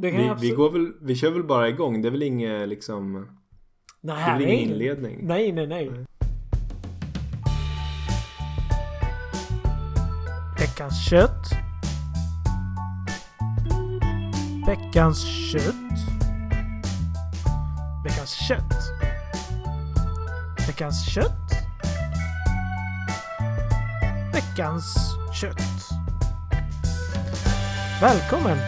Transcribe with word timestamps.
Vi, 0.00 0.10
jag 0.10 0.22
vi, 0.22 0.28
absolut... 0.28 0.56
går 0.56 0.70
väl, 0.70 0.92
vi 1.00 1.14
kör 1.14 1.30
väl 1.30 1.44
bara 1.44 1.68
igång. 1.68 2.02
Det 2.02 2.08
är 2.08 2.12
väl 2.12 2.22
inget 2.22 2.68
liksom... 2.68 3.26
Nej, 4.00 4.16
Det 4.16 4.30
är 4.30 4.38
väl 4.38 4.42
ingen 4.42 4.56
nej. 4.56 4.62
inledning? 4.62 5.18
Nej, 5.22 5.52
nej, 5.52 5.66
nej. 5.66 5.90
Veckans 10.58 11.08
kött. 11.08 11.46
Veckans 14.66 15.24
kött. 15.52 15.74
Veckans 18.04 18.30
kött. 18.48 18.74
Veckans 20.66 21.14
kött. 21.14 21.50
Veckans 24.32 24.96
kött. 25.40 25.88
Välkommen 28.00 28.58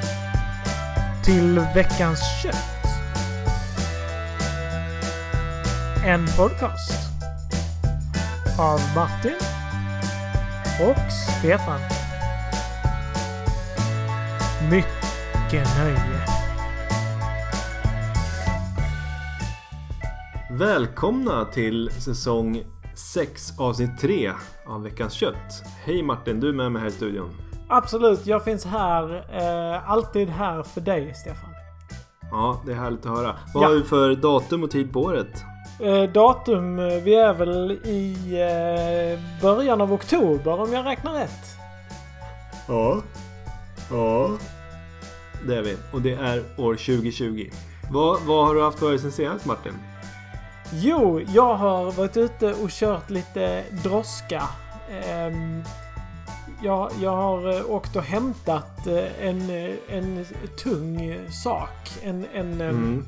till 1.25 1.61
veckans 1.75 2.21
kött. 2.43 2.55
En 6.05 6.27
podcast 6.27 7.11
av 8.59 8.81
Martin 8.97 9.37
och 10.81 11.13
Stefan. 11.39 11.81
Mycket 14.71 15.69
nöje. 15.79 16.27
Välkomna 20.51 21.45
till 21.45 21.91
säsong 21.91 22.63
6 22.95 23.59
avsnitt 23.59 24.01
3 24.01 24.33
av 24.67 24.83
Veckans 24.83 25.13
Kött. 25.13 25.63
Hej 25.85 26.03
Martin, 26.03 26.41
du 26.41 26.49
är 26.49 26.53
med 26.53 26.73
mig 26.73 26.83
här 26.83 26.89
i 26.89 26.93
studion. 26.93 27.31
Absolut, 27.77 28.27
jag 28.27 28.45
finns 28.45 28.65
här. 28.65 29.25
Eh, 29.33 29.91
alltid 29.91 30.29
här 30.29 30.63
för 30.63 30.81
dig, 30.81 31.15
Stefan. 31.15 31.51
Ja, 32.31 32.61
det 32.67 32.73
är 32.73 32.77
härligt 32.77 33.07
att 33.07 33.13
höra. 33.17 33.35
Vad 33.55 33.65
Ja. 33.65 33.69
har 33.69 33.75
vi 33.75 33.83
för 33.83 34.15
datum 34.15 34.63
och 34.65 34.71
tid 34.71 34.93
på 34.93 35.01
året? 35.01 35.45
Eh, 35.81 36.03
datum, 36.03 36.79
eh, 36.79 36.85
vi 36.87 37.15
är 37.15 37.33
väl 37.33 37.71
i 37.73 38.15
eh, 38.33 39.43
början 39.43 39.81
av 39.81 39.93
oktober 39.93 40.61
om 40.61 40.73
jag 40.73 40.87
räknar 40.87 41.13
rätt. 41.13 41.45
Ja. 42.69 43.03
Ja. 43.91 44.31
Det 45.47 45.57
är 45.57 45.63
vi. 45.63 45.77
Och 45.93 46.03
det 46.03 46.13
är 46.15 46.39
år 46.59 46.75
2020. 46.75 47.51
Vad, 47.91 48.21
vad 48.23 48.47
har 48.47 48.55
du 48.55 48.63
haft 48.63 48.79
för 48.79 48.99
sen 48.99 49.13
senast 49.13 49.47
Martin? 49.47 49.73
Jo, 50.73 51.21
jag 51.35 51.55
har 51.55 51.93
varit 51.93 52.17
ute 52.17 52.55
och 52.55 52.71
kört 52.71 53.11
lite 53.11 53.65
droska. 53.85 54.43
Ehm, 55.07 55.63
jag, 56.63 56.91
jag 57.03 57.11
har 57.17 57.57
eh, 57.59 57.71
åkt 57.71 57.97
och 57.97 58.03
hämtat 58.03 58.87
eh, 58.87 59.27
en, 59.29 59.51
eh, 59.51 59.71
en 59.91 60.27
tung 60.63 61.19
sak. 61.45 61.91
En, 62.03 62.27
en, 62.35 62.61
Mm. 62.61 63.05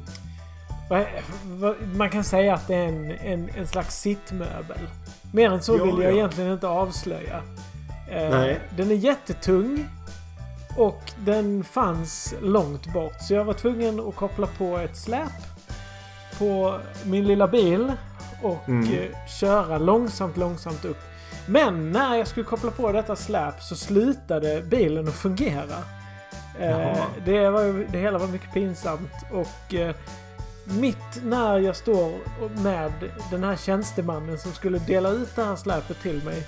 vad- 0.91 1.07
vad- 1.45 1.77
man 1.97 2.11
kan 2.11 2.25
säga 2.25 2.55
att 2.55 2.67
det 2.69 2.75
är 2.75 2.89
en, 2.89 3.11
en, 3.11 3.51
en 3.57 3.67
slags 3.67 4.01
sittmöbel. 4.01 4.79
Mer 5.33 5.51
än 5.51 5.63
så 5.63 5.77
Ja, 5.79 5.85
vill 5.85 5.95
jag 5.99 6.13
ja. 6.13 6.17
egentligen 6.17 6.53
inte 6.53 6.69
avslöja. 6.69 7.43
Nej. 8.11 8.61
Den 8.77 8.91
är 8.91 8.95
jättetung. 8.95 9.89
Och 10.77 11.01
den 11.25 11.65
fanns 11.65 12.35
långt 12.43 12.93
bort. 12.93 13.21
Så 13.21 13.35
jag 13.35 13.45
var 13.45 13.55
tvungen 13.55 14.01
att 14.09 14.17
koppla 14.17 14.47
på 14.59 14.79
ett 14.79 14.97
släp 14.97 15.33
på 16.39 16.79
min 17.05 17.25
lilla 17.27 17.49
bil 17.49 17.93
och 18.43 18.69
Mm. 18.69 18.89
köra 19.41 19.79
långsamt, 19.79 20.37
långsamt 20.37 20.85
upp. 20.85 20.99
Men 21.47 21.93
när 21.93 22.15
jag 22.17 22.29
skulle 22.29 22.47
koppla 22.47 22.71
på 22.71 22.93
detta 22.93 23.17
släp 23.17 23.63
så 23.63 23.77
slutade 23.77 24.63
bilen 24.63 25.09
att 25.09 25.15
fungera. 25.15 25.77
Eh, 26.61 27.05
det, 27.25 27.51
var, 27.51 27.63
ju- 27.63 27.87
det 27.93 27.99
hela 27.99 28.19
var 28.19 28.27
mycket 28.27 28.53
pinsamt 28.55 29.13
och 29.33 29.75
eh, 29.75 29.95
mitt 30.65 31.23
när 31.25 31.59
jag 31.59 31.77
står 31.77 32.13
med 32.63 32.93
den 33.31 33.45
här 33.45 33.57
tjänstemannen 33.57 34.39
som 34.39 34.53
skulle 34.53 34.79
dela 34.79 35.09
ut 35.09 35.37
det 35.37 35.45
här 35.45 35.57
släpet 35.57 36.03
till 36.03 36.25
mig 36.25 36.43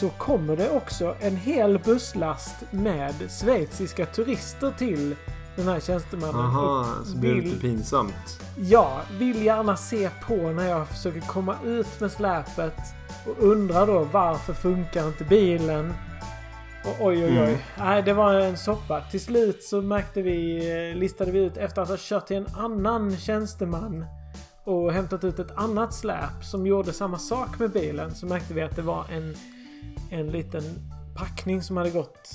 så 0.00 0.08
kommer 0.08 0.56
det 0.56 0.70
också 0.70 1.16
en 1.20 1.36
hel 1.36 1.78
busslast 1.78 2.54
med 2.70 3.14
schweiziska 3.40 4.06
turister 4.06 4.72
till 4.78 5.16
den 5.56 5.68
här 5.68 5.80
tjänstemannen. 5.80 6.36
Aha, 6.40 6.86
så 7.04 7.16
blir 7.16 7.34
det 7.34 7.40
vill- 7.40 7.44
lite 7.44 7.60
pinsamt. 7.60 8.40
Ja, 8.56 9.00
vill 9.18 9.42
gärna 9.42 9.76
se 9.76 10.10
på 10.26 10.36
när 10.36 10.68
jag 10.68 10.88
försöker 10.88 11.20
komma 11.20 11.56
ut 11.64 12.00
med 12.00 12.12
släpet 12.12 12.74
och 13.26 13.44
undrar 13.44 13.86
då 13.86 14.04
varför 14.12 14.52
funkar 14.52 15.08
inte 15.08 15.24
bilen? 15.24 15.94
Och 16.84 17.06
oj 17.06 17.24
oj 17.24 17.30
oj. 17.30 17.36
Mm. 17.38 17.58
Nej, 17.78 18.02
det 18.02 18.12
var 18.12 18.34
en 18.34 18.56
soppa. 18.58 19.00
Till 19.10 19.20
slut 19.20 19.62
så 19.62 19.82
märkte 19.82 20.22
vi, 20.22 20.56
eh, 20.90 20.98
listade 20.98 21.30
vi 21.30 21.38
ut 21.38 21.56
efter 21.56 21.82
att 21.82 21.88
ha 21.88 21.96
kört 22.00 22.26
till 22.26 22.36
en 22.36 22.46
annan 22.56 23.16
tjänsteman 23.16 24.04
och 24.64 24.92
hämtat 24.92 25.24
ut 25.24 25.38
ett 25.38 25.56
annat 25.56 25.94
släp 25.94 26.44
som 26.44 26.66
gjorde 26.66 26.92
samma 26.92 27.18
sak 27.18 27.58
med 27.58 27.70
bilen 27.70 28.14
så 28.14 28.26
märkte 28.26 28.54
vi 28.54 28.62
att 28.62 28.76
det 28.76 28.82
var 28.82 29.04
en, 29.10 29.36
en 30.10 30.26
liten 30.30 30.62
packning 31.16 31.62
som 31.62 31.76
hade 31.76 31.90
gått 31.90 32.30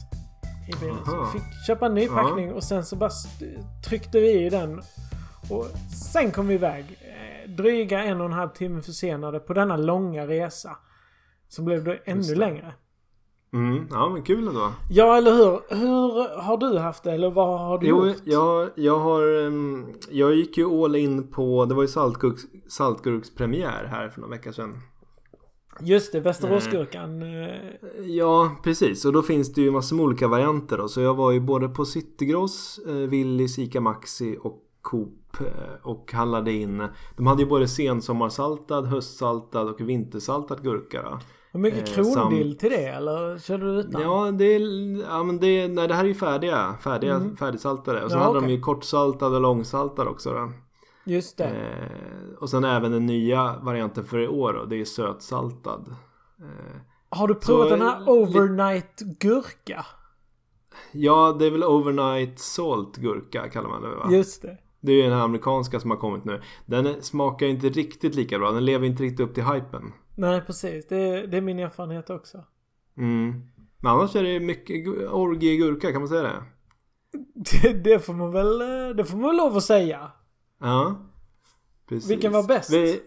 i 0.78 0.80
bilen. 0.80 1.06
Så 1.06 1.12
Aha. 1.16 1.32
vi 1.34 1.40
fick 1.40 1.48
köpa 1.68 1.86
en 1.86 1.94
ny 1.94 2.08
packning 2.08 2.54
och 2.54 2.64
sen 2.64 2.86
så 2.86 2.96
bara 2.96 3.09
tryckte 3.90 4.20
vi 4.20 4.46
i 4.46 4.50
den 4.50 4.82
och 5.50 5.66
sen 6.14 6.32
kom 6.32 6.48
vi 6.48 6.54
iväg. 6.54 6.86
Eh, 7.02 7.50
dryga 7.50 8.04
en 8.04 8.20
och 8.22 8.26
en 8.26 8.34
halv 8.34 8.50
timme 8.50 8.81
försenade 8.81 9.40
på 9.40 9.54
denna 9.54 9.78
långa 9.78 10.28
resa. 10.28 10.78
Som 11.48 11.66
blev 11.66 11.84
då 11.84 11.96
ännu 12.06 12.36
längre. 12.36 12.74
Mm, 13.54 13.88
ja 13.92 14.10
men 14.10 14.24
kul 14.24 14.48
ändå. 14.48 14.72
Ja, 14.90 15.18
eller 15.18 15.31
hur? 15.31 15.76
Hur 15.76 16.42
har 16.42 16.58
du 16.58 16.78
haft 16.80 17.04
det? 17.04 17.12
Eller 17.12 17.31
vad 17.31 17.60
har 17.60 17.78
du 17.78 17.88
Jo, 17.88 18.08
gjort? 18.08 18.18
jag, 18.24 18.70
jag 18.76 19.00
har... 19.00 19.46
ehm, 19.48 19.86
Jag 20.10 20.36
gick 20.36 20.58
ju 20.58 20.84
all 20.84 20.96
in 20.96 21.28
på... 21.28 21.66
Det 21.66 21.74
var 21.76 21.81
ju 21.81 21.88
saltgurks, 21.88 22.42
saltgurkspremiär 22.70 23.86
här 23.92 24.10
för 24.10 24.22
några 24.22 24.31
veckor 24.36 24.52
sedan. 24.52 24.74
Just 25.80 26.12
det, 26.12 26.20
Västeråsgurkan. 26.20 27.22
eh, 27.22 28.06
Ja, 28.06 28.52
precis. 28.64 29.06
Och 29.06 29.14
då 29.14 29.22
finns 29.22 29.54
det 29.54 29.62
ju 29.62 29.72
massor 29.72 29.96
med 29.96 30.06
olika 30.06 30.28
varianter 30.28 30.78
då. 30.78 30.88
Så 30.88 31.02
jag 31.02 31.14
var 31.16 31.32
ju 31.32 31.40
både 31.40 31.70
på 31.70 31.86
Citygross, 31.86 32.80
eh, 32.88 32.94
Willys, 32.94 33.59
Ica 33.59 33.81
Maxi 33.81 34.38
och 34.42 34.60
Coop 34.81 35.38
eh, 35.40 35.46
och 35.88 36.12
handlade 36.14 36.52
in. 36.52 36.88
De 37.18 37.28
hade 37.28 37.42
ju 37.44 37.50
både 37.50 37.68
sensommarsaltad, 37.68 38.86
höstsaltad 38.86 39.62
och 39.70 39.81
vintersaltad 39.81 40.64
gurka. 40.64 41.02
Då. 41.02 41.20
Hur 41.52 41.60
mycket 41.60 41.98
Eh, 41.98 42.04
krondill 42.14 42.58
till 42.58 42.70
det? 42.70 42.86
Eller 42.88 43.38
körde 43.40 43.66
du 43.74 43.80
utan? 43.80 44.02
Ja, 44.02 44.31
det 44.31 44.58
ja 45.10 45.24
men 45.24 45.38
det, 45.40 45.68
nej, 45.68 45.88
det 45.88 45.94
här 45.94 46.04
är 46.04 46.08
ju 46.08 46.14
färdiga, 46.14 46.76
färdiga 46.84 47.16
Mm. 47.16 47.36
färdigsaltade. 47.38 48.04
Och 48.04 48.12
sen 48.12 48.20
Ja, 48.20 48.26
hade 48.26 48.38
okej. 48.40 48.50
de 48.50 48.56
ju 48.56 48.62
kortsaltad 48.62 49.36
och 49.36 49.42
långsaltad 49.42 50.08
också 50.08 50.34
då. 50.34 50.52
Just 51.06 51.38
det. 51.38 51.45
Eh, 51.45 52.34
och 52.39 52.50
sen 52.50 52.63
även 52.63 52.91
den 52.91 53.06
nya 53.06 53.56
varianten 53.62 54.06
för 54.06 54.19
i 54.19 54.28
år 54.28 54.53
då, 54.53 54.66
det 54.66 54.81
är 54.81 54.85
sötsaltad. 54.85 55.95
Eh, 56.39 56.81
har 57.09 57.28
du 57.28 57.35
provat 57.35 57.69
så, 57.69 57.75
den 57.75 57.81
här 57.81 58.09
overnight 58.09 59.00
gurka? 59.19 59.85
ja, 60.91 61.35
det 61.39 61.45
är 61.45 61.51
väl 61.51 61.63
overnight 61.63 62.39
salt 62.39 62.97
gurka 62.97 63.50
kallar 63.50 63.69
man 63.69 63.81
det 63.81 63.95
va? 63.95 64.07
Just 64.12 64.41
det. 64.41 64.57
Det 64.81 64.91
är 64.91 64.95
ju 64.95 65.01
den 65.01 65.13
här 65.13 65.23
amerikanska 65.23 65.79
som 65.79 65.91
har 65.91 65.97
kommit 65.97 66.25
nu. 66.25 66.41
Den 66.66 67.01
smakar 67.01 67.47
inte 67.47 67.69
riktigt 67.69 68.16
lika 68.16 68.39
bra. 68.39 68.51
Den 68.51 68.66
lever 68.66 68.88
inte 68.88 69.03
riktigt 69.03 69.19
upp 69.19 69.33
till 69.33 69.44
hypen. 69.44 69.94
Nej, 70.18 70.41
precis. 70.41 70.88
Det 70.88 70.95
är, 70.97 71.28
det 71.28 71.38
är 71.38 71.41
min 71.41 71.59
erfarenhet 71.59 72.09
också. 72.09 72.44
Mm. 72.97 73.41
Men 73.78 73.91
annars 73.91 74.16
är 74.16 74.23
det 74.23 74.39
mycket 74.39 74.75
gu- 74.85 75.07
orgiegurka, 75.07 75.91
kan 75.91 76.01
man 76.01 76.07
säga 76.07 76.23
det? 76.23 76.44
Det, 77.62 77.73
det 77.73 78.00
får 78.00 78.13
man 78.13 78.31
väl 78.31 78.62
eh, 78.62 78.95
det 78.95 79.06
får 79.06 79.18
man 79.18 79.28
väl 79.28 79.38
lov 79.38 79.57
att 79.57 79.63
säga. 79.63 80.12
Ja. 80.62 80.96
Precis. 81.90 82.12
Vilken 82.12 82.32
var 82.32 82.44
bäst? 82.48 82.74
Vi, 82.74 83.02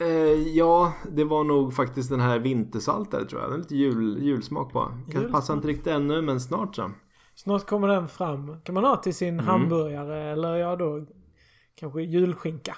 eh, 0.00 0.06
ja, 0.56 0.92
det 1.12 1.24
var 1.24 1.44
nog 1.44 1.74
faktiskt 1.74 2.10
den 2.10 2.20
här 2.20 2.38
vintersaltade 2.38 3.24
tror 3.26 3.40
jag. 3.40 3.50
Den 3.50 3.54
är 3.58 3.62
lite 3.62 3.76
jul, 3.76 4.22
julsmak 4.22 4.72
på. 4.72 4.92
Kanske 5.12 5.32
passar 5.32 5.54
inte 5.54 5.68
riktigt 5.68 5.86
ännu, 5.86 6.22
men 6.22 6.40
snart 6.40 6.76
så. 6.76 6.90
Snart 7.34 7.66
kommer 7.66 7.88
den 7.88 8.08
fram. 8.08 8.60
Kan 8.60 8.74
man 8.74 8.84
ha 8.84 8.96
till 8.96 9.14
sin 9.14 9.34
Mm. 9.34 9.46
hamburgare 9.46 10.22
eller 10.32 10.56
ja 10.56 10.76
då 10.76 11.06
kanske 11.74 12.02
julskinka. 12.02 12.76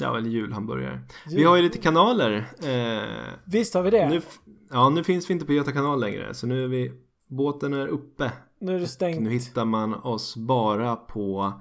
Ja, 0.00 0.16
eller 0.18 0.28
julhamburgare. 0.30 1.00
Vi 1.26 1.44
har 1.44 1.56
ju 1.56 1.62
lite 1.62 1.78
kanaler. 1.78 2.32
Eh, 2.62 3.08
Visst 3.46 3.74
har 3.74 3.82
vi 3.82 3.90
det? 3.90 4.08
nu, 4.08 4.14
Nu, 4.14 4.22
ja, 4.70 4.88
nu 4.88 5.04
finns 5.04 5.30
vi 5.30 5.34
inte 5.34 5.46
på 5.46 5.52
Göta 5.52 5.72
kanal 5.72 6.00
längre. 6.00 6.34
Så 6.34 6.46
nu 6.46 6.64
är 6.64 6.68
vi... 6.68 6.92
Båten 7.28 7.72
är 7.72 7.86
uppe. 7.86 8.24
är 8.60 8.78
det 8.78 8.86
stängt. 8.86 9.20
Nu 9.20 9.30
hittar 9.30 9.64
man 9.64 9.94
oss 9.94 10.36
bara 10.36 10.96
på... 10.96 11.52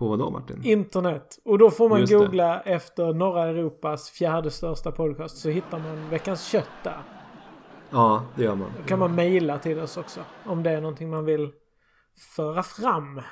På 0.00 0.08
vad 0.08 0.18
då 0.18 0.30
Martin? 0.30 0.60
Internet. 0.64 1.38
Och 1.44 1.58
då 1.58 1.70
får 1.70 1.88
man 1.88 2.00
Just 2.00 2.12
det. 2.12 2.18
googla 2.18 2.60
efter 2.60 3.12
norra 3.12 3.46
Europas 3.46 4.10
fjärde 4.10 4.50
största 4.50 4.92
podcast 4.92 5.36
så 5.36 5.48
hittar 5.48 5.78
man 5.78 6.10
veckans 6.10 6.44
kött 6.48 6.70
där. 6.84 7.02
Ja, 7.90 8.24
det 8.36 8.44
gör 8.44 8.54
man. 8.54 8.72
Då 8.80 8.88
kan 8.88 8.98
man 8.98 9.14
mejla 9.14 9.58
till 9.58 9.80
oss 9.80 9.96
också. 9.96 10.20
Om 10.46 10.62
det 10.62 10.70
är 10.70 10.80
någonting 10.80 11.10
man 11.10 11.24
vill 11.24 11.52
föra 12.36 12.62
fram. 12.62 13.22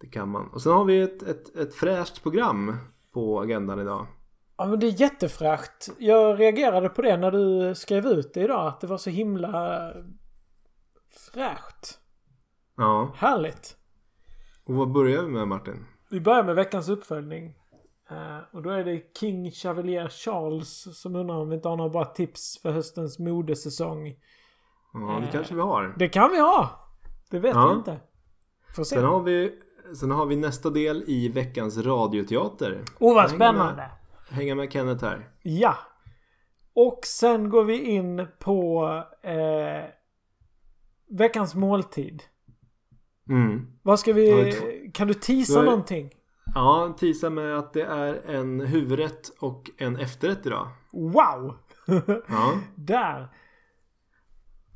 Det 0.00 0.06
kan 0.06 0.28
man. 0.28 0.48
Och 0.48 0.62
sen 0.62 0.72
har 0.72 0.84
vi 0.84 1.00
ett, 1.00 1.22
ett, 1.22 1.56
ett 1.56 1.74
fräscht 1.74 2.22
program 2.22 2.76
på 3.14 3.40
agendan 3.40 3.80
idag. 3.80 4.06
Ja 4.56 4.66
men 4.66 4.80
det 4.80 4.86
är 4.86 5.00
jättefräscht. 5.00 5.88
Jag 5.98 6.40
reagerade 6.40 6.88
på 6.88 7.02
det 7.02 7.16
när 7.16 7.30
du 7.30 7.74
skrev 7.74 8.06
ut 8.06 8.34
det 8.34 8.40
idag. 8.40 8.66
Att 8.66 8.80
det 8.80 8.86
var 8.86 8.98
så 8.98 9.10
himla 9.10 9.92
fräscht. 11.32 11.98
Ja. 12.76 13.12
Härligt. 13.16 13.76
Och 14.70 14.76
vad 14.76 14.92
börjar 14.92 15.22
vi 15.22 15.28
med 15.28 15.48
Martin? 15.48 15.86
Vi 16.10 16.20
börjar 16.20 16.44
med 16.44 16.54
veckans 16.54 16.88
uppföljning. 16.88 17.54
Uh, 18.10 18.38
och 18.52 18.62
då 18.62 18.70
är 18.70 18.84
det 18.84 19.02
King 19.20 19.50
Chevalier 19.50 20.08
Charles 20.08 21.00
som 21.00 21.16
undrar 21.16 21.36
om 21.36 21.48
vi 21.48 21.54
inte 21.54 21.68
har 21.68 21.76
några 21.76 21.90
bra 21.90 22.04
tips 22.04 22.58
för 22.62 22.70
höstens 22.70 23.18
modesäsong. 23.18 24.14
Ja, 24.92 25.18
det 25.20 25.26
uh, 25.26 25.30
kanske 25.32 25.54
vi 25.54 25.60
har. 25.60 25.94
Det 25.98 26.08
kan 26.08 26.30
vi 26.30 26.40
ha! 26.40 26.88
Det 27.30 27.38
vet 27.38 27.54
ja. 27.54 27.68
vi 27.68 27.74
inte. 27.74 28.00
Får 28.76 28.84
se. 28.84 28.94
Sen 28.94 29.04
har 29.04 29.20
vi, 29.20 29.52
sen 30.00 30.10
har 30.10 30.26
vi 30.26 30.36
nästa 30.36 30.70
del 30.70 31.04
i 31.06 31.28
veckans 31.28 31.78
radioteater. 31.78 32.84
Åh, 32.98 33.10
oh, 33.10 33.14
vad 33.14 33.30
spännande! 33.30 33.90
Med, 34.28 34.38
hänga 34.38 34.54
med 34.54 34.72
Kenneth 34.72 35.04
här. 35.04 35.28
Ja! 35.42 35.76
Och 36.74 37.00
sen 37.04 37.50
går 37.50 37.64
vi 37.64 37.80
in 37.80 38.26
på 38.38 38.86
eh, 39.22 39.90
veckans 41.08 41.54
måltid. 41.54 42.22
Mm. 43.30 43.66
Vad 43.82 44.00
ska 44.00 44.12
vi... 44.12 44.90
Kan 44.94 45.08
du 45.08 45.14
tisa 45.14 45.62
någonting? 45.62 46.10
Ja, 46.54 46.96
tisa 46.98 47.30
med 47.30 47.58
att 47.58 47.72
det 47.72 47.82
är 47.82 48.14
en 48.26 48.60
huvudrätt 48.60 49.28
och 49.38 49.70
en 49.76 49.96
efterrätt 49.96 50.46
idag. 50.46 50.68
Wow! 50.92 51.56
ja. 52.28 52.60
Där! 52.74 53.28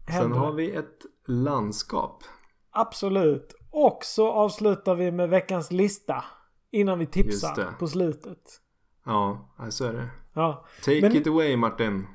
Sen 0.06 0.32
har 0.32 0.52
vi 0.52 0.70
ett 0.70 0.98
landskap. 1.26 2.22
Absolut. 2.70 3.54
Och 3.70 3.98
så 4.02 4.32
avslutar 4.32 4.94
vi 4.94 5.10
med 5.10 5.28
veckans 5.28 5.70
lista. 5.70 6.24
Innan 6.70 6.98
vi 6.98 7.06
tipsar 7.06 7.78
på 7.78 7.88
slutet. 7.88 8.60
Ja, 9.04 9.48
så 9.70 9.84
är 9.84 9.92
det. 9.92 10.08
Ja. 10.32 10.66
Take 10.84 11.00
Men... 11.00 11.16
it 11.16 11.26
away 11.26 11.56
Martin. 11.56 12.06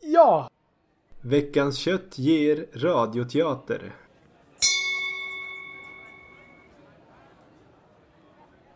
Ja! 0.00 0.48
Veckans 1.20 1.78
kött 1.78 2.18
ger 2.18 2.66
radioteater. 2.74 3.94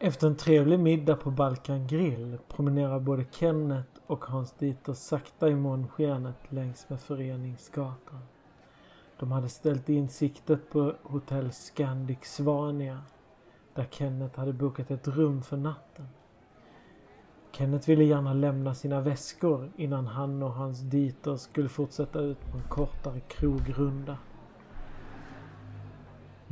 Efter 0.05 0.27
en 0.27 0.37
trevlig 0.37 0.81
middag 0.81 1.17
på 1.17 1.31
Balkan 1.31 1.87
Grill 1.87 2.39
promenerar 2.49 3.01
både 3.01 3.25
Kenneth 3.31 3.89
och 4.07 4.25
Hans-Dieter 4.25 4.93
sakta 4.93 5.49
i 5.49 5.55
månskenet 5.55 6.37
längs 6.49 6.89
med 6.89 7.01
Föreningsgatan. 7.01 8.21
De 9.19 9.33
hade 9.33 9.49
ställt 9.49 9.89
in 9.89 10.09
siktet 10.09 10.71
på 10.71 10.95
hotell 11.03 11.53
Scandic 11.53 12.19
Svania 12.23 12.99
där 13.75 13.87
Kenneth 13.91 14.39
hade 14.39 14.53
bokat 14.53 14.91
ett 14.91 15.09
rum 15.09 15.43
för 15.43 15.57
natten. 15.57 16.09
Kenneth 17.53 17.89
ville 17.89 18.05
gärna 18.05 18.35
lämna 18.35 18.75
sina 18.75 19.01
väskor 19.01 19.71
innan 19.77 20.07
han 20.07 20.43
och 20.43 20.53
hans 20.53 20.81
Dieter 20.81 21.37
skulle 21.37 21.69
fortsätta 21.69 22.21
ut 22.21 22.51
på 22.51 22.57
en 22.57 22.69
kortare 22.69 23.21
krogrunda. 23.21 24.19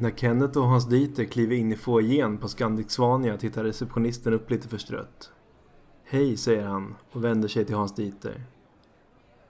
När 0.01 0.11
Kenneth 0.11 0.59
och 0.59 0.65
Hans 0.65 0.89
Dieter 0.89 1.25
kliver 1.25 1.57
in 1.57 1.73
i 1.73 1.77
foajén 1.77 2.39
på 2.39 2.49
Scandic 2.49 2.91
Svania 2.91 3.37
tittar 3.37 3.65
receptionisten 3.65 4.33
upp 4.33 4.51
lite 4.51 4.69
förstrött. 4.69 5.31
Hej, 6.05 6.37
säger 6.37 6.65
han 6.65 6.95
och 7.13 7.25
vänder 7.25 7.49
sig 7.49 7.65
till 7.65 7.75
Hans 7.75 7.95
Dieter. 7.95 8.43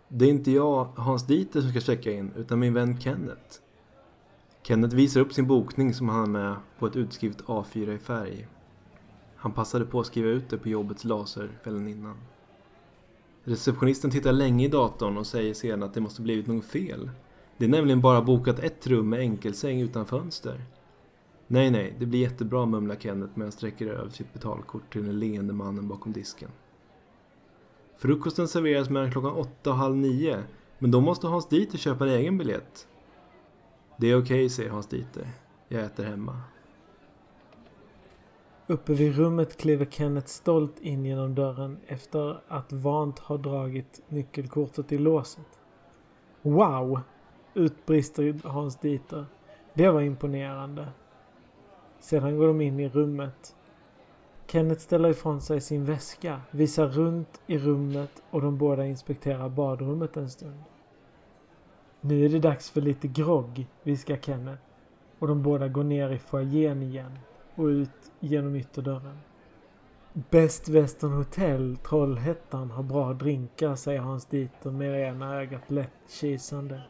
Det 0.09 0.25
är 0.25 0.29
inte 0.29 0.51
jag, 0.51 0.85
Hans 0.85 1.27
Dieter, 1.27 1.61
som 1.61 1.71
ska 1.71 1.81
checka 1.81 2.13
in, 2.13 2.33
utan 2.37 2.59
min 2.59 2.75
vän 2.75 3.01
Kenneth. 3.01 3.61
Kenneth 4.63 4.97
visar 4.97 5.21
upp 5.21 5.33
sin 5.33 5.47
bokning 5.47 5.95
som 5.95 6.09
han 6.09 6.21
har 6.21 6.27
med 6.27 6.57
på 6.79 6.87
ett 6.87 6.97
utskrivet 6.97 7.43
A4 7.43 7.95
i 7.95 7.99
färg. 7.99 8.49
Han 9.37 9.53
passade 9.53 9.85
på 9.85 10.01
att 10.01 10.07
skriva 10.07 10.29
ut 10.29 10.51
det 10.51 10.59
på 10.59 10.69
jobbets 10.69 11.05
laser 11.05 11.49
kvällen 11.63 11.89
innan. 11.89 12.17
Receptionisten 13.45 14.11
tittar 14.11 14.33
länge 14.33 14.65
i 14.65 14.69
datorn 14.69 15.17
och 15.17 15.27
säger 15.27 15.55
sedan 15.55 15.83
att 15.83 15.95
det 15.95 16.01
måste 16.01 16.23
blivit 16.23 16.47
något 16.47 16.65
fel. 16.65 17.11
Det 17.61 17.67
är 17.67 17.71
nämligen 17.71 18.01
bara 18.01 18.23
bokat 18.23 18.59
ett 18.59 18.87
rum 18.87 19.09
med 19.09 19.21
enkelsäng 19.21 19.81
utan 19.81 20.07
fönster. 20.07 20.65
Nej, 21.47 21.71
nej, 21.71 21.97
det 21.99 22.07
blir 22.07 22.21
jättebra, 22.21 22.67
mumlar 22.67 22.97
Kenneth 22.97 23.33
medan 23.35 23.47
han 23.47 23.53
sträcker 23.53 23.87
över 23.87 24.11
sitt 24.11 24.33
betalkort 24.33 24.93
till 24.93 25.07
den 25.07 25.19
leende 25.19 25.53
mannen 25.53 25.89
bakom 25.89 26.13
disken. 26.13 26.51
Frukosten 27.97 28.49
serveras 28.49 28.91
mellan 28.91 29.13
klockan 29.13 29.33
åtta 29.33 29.71
och 29.71 29.77
halv 29.77 29.97
nio, 29.97 30.43
men 30.79 30.91
då 30.91 31.01
måste 31.01 31.27
Hans 31.27 31.49
Dieter 31.49 31.79
köpa 31.79 32.05
en 32.05 32.11
egen 32.11 32.39
biljett. 32.39 32.89
Det 33.97 34.07
är 34.07 34.15
okej, 34.15 34.23
okay, 34.23 34.49
säger 34.49 34.71
Hans 34.71 34.87
Dieter. 34.87 35.29
Jag 35.69 35.85
äter 35.85 36.05
hemma. 36.05 36.41
Uppe 38.67 38.95
vid 38.95 39.17
rummet 39.17 39.57
kliver 39.57 39.87
Kenneth 39.87 40.29
stolt 40.29 40.81
in 40.81 41.05
genom 41.05 41.35
dörren 41.35 41.79
efter 41.87 42.41
att 42.49 42.73
vant 42.73 43.19
ha 43.19 43.37
dragit 43.37 44.03
nyckelkortet 44.09 44.93
i 44.93 44.99
låset. 44.99 45.61
Wow! 46.43 47.01
Utbrister 47.55 48.49
Hans 48.49 48.77
Dieter. 48.77 49.27
Det 49.75 49.91
var 49.91 50.01
imponerande. 50.01 50.89
Sedan 52.01 52.39
går 52.39 52.47
de 52.47 52.61
in 52.61 52.81
i 52.81 52.89
rummet. 52.89 53.57
Kenneth 54.47 54.81
ställer 54.81 55.09
ifrån 55.09 55.41
sig 55.41 55.61
sin 55.61 55.85
väska, 55.85 56.41
visar 56.51 56.87
runt 56.87 57.41
i 57.47 57.59
rummet 57.59 58.23
och 58.31 58.43
de 58.43 58.59
båda 58.59 58.87
inspekterar 58.87 59.49
badrummet 59.49 60.17
en 60.17 60.31
stund. 60.31 60.63
Nu 62.01 62.25
är 62.25 62.29
det 62.29 62.39
dags 62.39 62.71
för 62.71 62.81
lite 62.81 63.09
grogg, 63.09 63.67
viskar 63.83 64.17
Kenneth. 64.17 64.63
Och 65.19 65.29
de 65.29 65.43
båda 65.43 65.69
går 65.69 65.85
ner 65.85 66.11
i 66.11 66.19
foajén 66.19 66.83
igen 66.83 67.19
och 67.55 67.65
ut 67.65 68.13
genom 68.21 68.57
ytterdörren. 68.57 69.19
Best 70.13 70.69
Western 70.69 71.13
Hotel, 71.13 71.77
Trollhättan, 71.77 72.71
har 72.71 72.83
bra 72.83 73.13
drinkar, 73.13 73.75
säger 73.75 74.01
Hans 74.01 74.25
Dieter 74.25 74.71
med 74.71 75.09
ena 75.09 75.37
ögat 75.37 75.71
lätt 75.71 75.91
kisande. 76.09 76.83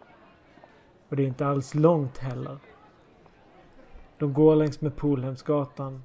Och 1.11 1.17
det 1.17 1.23
är 1.23 1.27
inte 1.27 1.47
alls 1.47 1.75
långt 1.75 2.19
heller. 2.19 2.59
De 4.19 4.33
går 4.33 4.57
längs 4.57 4.81
med 4.81 4.97
Polhemsgatan. 4.97 6.03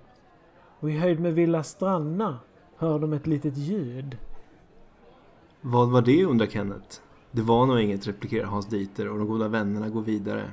Och 0.79 0.91
i 0.91 0.97
höjd 0.97 1.19
med 1.19 1.33
Villa 1.33 1.63
Stranna 1.63 2.39
hör 2.77 2.99
de 2.99 3.13
ett 3.13 3.27
litet 3.27 3.57
ljud. 3.57 4.17
Vad 5.61 5.91
var 5.91 6.01
det 6.01 6.25
undrar 6.25 6.47
Kenneth? 6.47 6.99
Det 7.31 7.41
var 7.41 7.65
nog 7.65 7.79
inget, 7.79 8.07
replikerar 8.07 8.45
Hans 8.45 8.65
Dieter 8.65 9.09
och 9.09 9.17
de 9.17 9.27
goda 9.27 9.47
vännerna 9.47 9.89
går 9.89 10.01
vidare. 10.01 10.51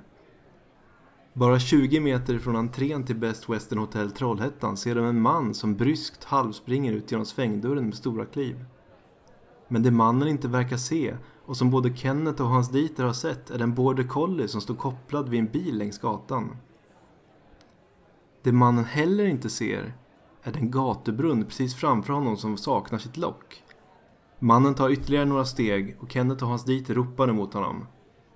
Bara 1.32 1.58
20 1.58 2.00
meter 2.00 2.38
från 2.38 2.56
entrén 2.56 3.04
till 3.04 3.16
Best 3.16 3.48
Western 3.48 3.78
Hotel 3.78 4.10
Trollhättan 4.10 4.76
ser 4.76 4.94
de 4.94 5.04
en 5.04 5.20
man 5.20 5.54
som 5.54 5.76
bryskt 5.76 6.24
halvspringer 6.24 6.92
ut 6.92 7.10
genom 7.10 7.26
svängdörren 7.26 7.84
med 7.84 7.94
stora 7.94 8.24
kliv. 8.24 8.64
Men 9.68 9.82
det 9.82 9.90
mannen 9.90 10.28
inte 10.28 10.48
verkar 10.48 10.76
se 10.76 11.14
och 11.46 11.56
som 11.56 11.70
både 11.70 11.96
Kenneth 11.96 12.42
och 12.42 12.48
Hans 12.48 12.68
Dieter 12.68 13.04
har 13.04 13.12
sett 13.12 13.50
är 13.50 13.58
den 13.58 13.74
border 13.74 14.04
collie 14.04 14.48
som 14.48 14.60
står 14.60 14.74
kopplad 14.74 15.28
vid 15.28 15.40
en 15.40 15.46
bil 15.46 15.78
längs 15.78 15.98
gatan. 15.98 16.56
Det 18.42 18.52
mannen 18.52 18.84
heller 18.84 19.24
inte 19.24 19.50
ser 19.50 19.94
är 20.42 20.52
den 20.52 20.70
gatubrunn 20.70 21.44
precis 21.44 21.74
framför 21.74 22.12
honom 22.12 22.36
som 22.36 22.56
saknar 22.56 22.98
sitt 22.98 23.16
lock. 23.16 23.62
Mannen 24.38 24.74
tar 24.74 24.90
ytterligare 24.90 25.24
några 25.24 25.44
steg 25.44 25.96
och 26.00 26.12
Kenneth 26.12 26.42
och 26.42 26.48
Hans 26.48 26.64
Dieter 26.64 26.94
ropar 26.94 27.28
emot 27.28 27.54
honom. 27.54 27.86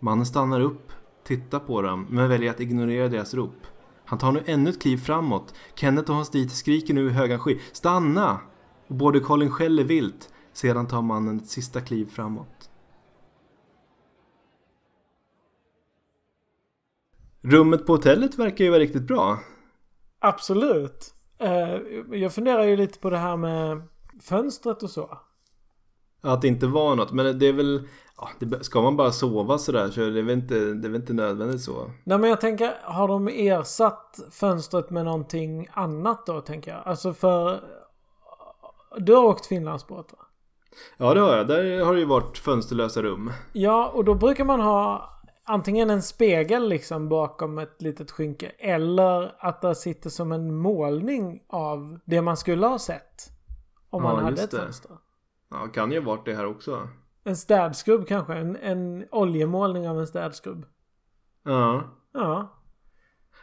Mannen 0.00 0.26
stannar 0.26 0.60
upp 0.60 0.92
tittar 1.26 1.58
på 1.58 1.82
dem, 1.82 2.06
men 2.10 2.28
väljer 2.28 2.50
att 2.50 2.60
ignorera 2.60 3.08
deras 3.08 3.34
rop. 3.34 3.66
Han 4.04 4.18
tar 4.18 4.32
nu 4.32 4.42
ännu 4.46 4.70
ett 4.70 4.82
kliv 4.82 4.96
framåt. 4.96 5.54
Kenneth 5.75 6.10
och 6.10 6.16
Hans 6.16 6.30
Dieter 6.30 6.54
skriker 6.54 6.94
nu 6.94 7.06
i 7.06 7.12
högan 7.12 7.38
sky. 7.38 7.58
Stanna! 7.72 8.38
Och 8.86 8.94
både 8.94 9.20
Colin 9.20 9.50
skäller 9.50 9.84
vilt. 9.84 10.30
Sedan 10.52 10.86
tar 10.86 11.02
mannen 11.02 11.36
ett 11.36 11.48
sista 11.48 11.80
kliv 11.80 12.06
framåt. 12.06 12.70
Rummet 17.50 17.86
på 17.86 17.92
hotellet 17.92 18.38
verkar 18.38 18.64
ju 18.64 18.70
vara 18.70 18.80
riktigt 18.80 19.06
bra. 19.06 19.38
Absolut. 20.18 21.14
Uh, 21.42 22.18
jag 22.18 22.34
funderar 22.34 22.62
ju 22.62 22.76
lite 22.76 22.98
på 22.98 23.10
det 23.10 23.18
här 23.18 23.36
med 23.36 23.82
fönstret 24.22 24.82
och 24.82 24.90
så. 24.90 25.18
Att 26.20 26.42
det 26.42 26.48
inte 26.48 26.66
var 26.66 26.96
något. 26.96 27.12
Men 27.12 27.38
det 27.38 27.46
är 27.46 27.52
väl 27.52 27.88
Ja, 28.18 28.28
det, 28.38 28.64
ska 28.64 28.82
man 28.82 28.96
bara 28.96 29.12
sova 29.12 29.58
sådär 29.58 29.88
så 29.88 30.02
är 30.02 30.10
det 30.10 30.22
väl 30.22 30.38
inte, 30.38 30.54
det 30.54 30.88
är 30.88 30.90
väl 30.90 31.00
inte 31.00 31.12
nödvändigt 31.12 31.60
så. 31.60 31.90
Nej 32.04 32.18
men 32.18 32.30
jag 32.30 32.40
tänker, 32.40 32.74
har 32.82 33.08
de 33.08 33.28
ersatt 33.28 34.20
fönstret 34.30 34.90
med 34.90 35.04
någonting 35.04 35.68
annat 35.72 36.26
då 36.26 36.40
tänker 36.40 36.70
jag? 36.70 36.82
Alltså 36.84 37.12
för... 37.12 37.60
Du 38.98 39.14
har 39.14 39.24
åkt 39.24 39.46
Finlandsbåt 39.46 40.12
va? 40.12 40.18
Ja 40.96 41.14
det 41.14 41.20
har 41.20 41.36
jag. 41.36 41.46
Där 41.46 41.84
har 41.84 41.94
det 41.94 42.00
ju 42.00 42.06
varit 42.06 42.38
fönsterlösa 42.38 43.02
rum. 43.02 43.32
Ja 43.52 43.90
och 43.94 44.04
då 44.04 44.14
brukar 44.14 44.44
man 44.44 44.60
ha 44.60 45.10
antingen 45.46 45.90
en 45.90 46.02
spegel 46.02 46.68
liksom 46.68 47.08
bakom 47.08 47.58
ett 47.58 47.82
litet 47.82 48.10
skynke. 48.10 48.52
Eller 48.58 49.34
att 49.38 49.60
det 49.60 49.74
sitter 49.74 50.10
som 50.10 50.32
en 50.32 50.56
målning 50.56 51.42
av 51.48 51.98
det 52.04 52.22
man 52.22 52.36
skulle 52.36 52.66
ha 52.66 52.78
sett. 52.78 53.30
Om 53.90 54.04
ja, 54.04 54.12
man 54.12 54.24
hade 54.24 54.42
ett 54.42 54.54
fönster. 54.54 54.90
Ja, 55.50 55.66
kan 55.66 55.92
ju 55.92 56.00
varit 56.00 56.24
det 56.24 56.34
här 56.34 56.46
också. 56.46 56.88
En 57.24 57.36
städskrubb 57.36 58.06
kanske? 58.06 58.34
En, 58.34 58.56
en 58.56 59.04
oljemålning 59.10 59.88
av 59.88 60.00
en 60.00 60.06
städskrubb? 60.06 60.66
Ja. 61.42 61.82
Ja. 62.12 62.52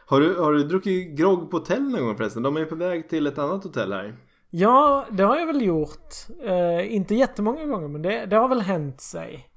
Har 0.06 0.20
du, 0.20 0.40
har 0.40 0.52
du 0.52 0.64
druckit 0.64 1.18
grogg 1.18 1.50
på 1.50 1.56
hotell 1.56 1.82
någon 1.82 2.06
gång 2.06 2.16
förresten? 2.16 2.42
De 2.42 2.56
är 2.56 2.64
på 2.64 2.74
väg 2.74 3.08
till 3.08 3.26
ett 3.26 3.38
annat 3.38 3.64
hotell 3.64 3.92
här. 3.92 4.16
Ja, 4.50 5.06
det 5.10 5.22
har 5.22 5.36
jag 5.36 5.46
väl 5.46 5.62
gjort. 5.62 6.14
Eh, 6.44 6.94
inte 6.94 7.14
jättemånga 7.14 7.66
gånger 7.66 7.88
men 7.88 8.02
det, 8.02 8.26
det 8.26 8.36
har 8.36 8.48
väl 8.48 8.60
hänt 8.60 9.00
sig. 9.00 9.48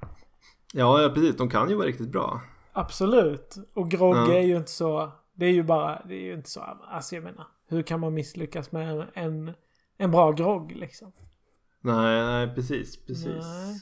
Ja, 0.77 1.01
ja, 1.01 1.09
precis. 1.09 1.37
De 1.37 1.49
kan 1.49 1.69
ju 1.69 1.75
vara 1.75 1.87
riktigt 1.87 2.11
bra. 2.11 2.41
Absolut. 2.73 3.55
Och 3.73 3.91
grogg 3.91 4.15
ja. 4.15 4.33
är 4.33 4.41
ju 4.41 4.57
inte 4.57 4.71
så 4.71 5.11
Det 5.33 5.45
är 5.45 5.51
ju 5.51 5.63
bara, 5.63 6.01
det 6.07 6.15
är 6.15 6.21
ju 6.21 6.33
inte 6.33 6.49
så, 6.49 6.61
alltså 6.61 7.15
jag 7.15 7.23
menar, 7.23 7.47
hur 7.67 7.81
kan 7.81 7.99
man 7.99 8.13
misslyckas 8.13 8.71
med 8.71 9.07
en, 9.13 9.51
en 9.97 10.11
bra 10.11 10.31
grogg 10.31 10.71
liksom? 10.75 11.11
Nej, 11.81 12.25
nej 12.25 12.55
precis, 12.55 13.05
precis. 13.05 13.45
Nej. 13.45 13.81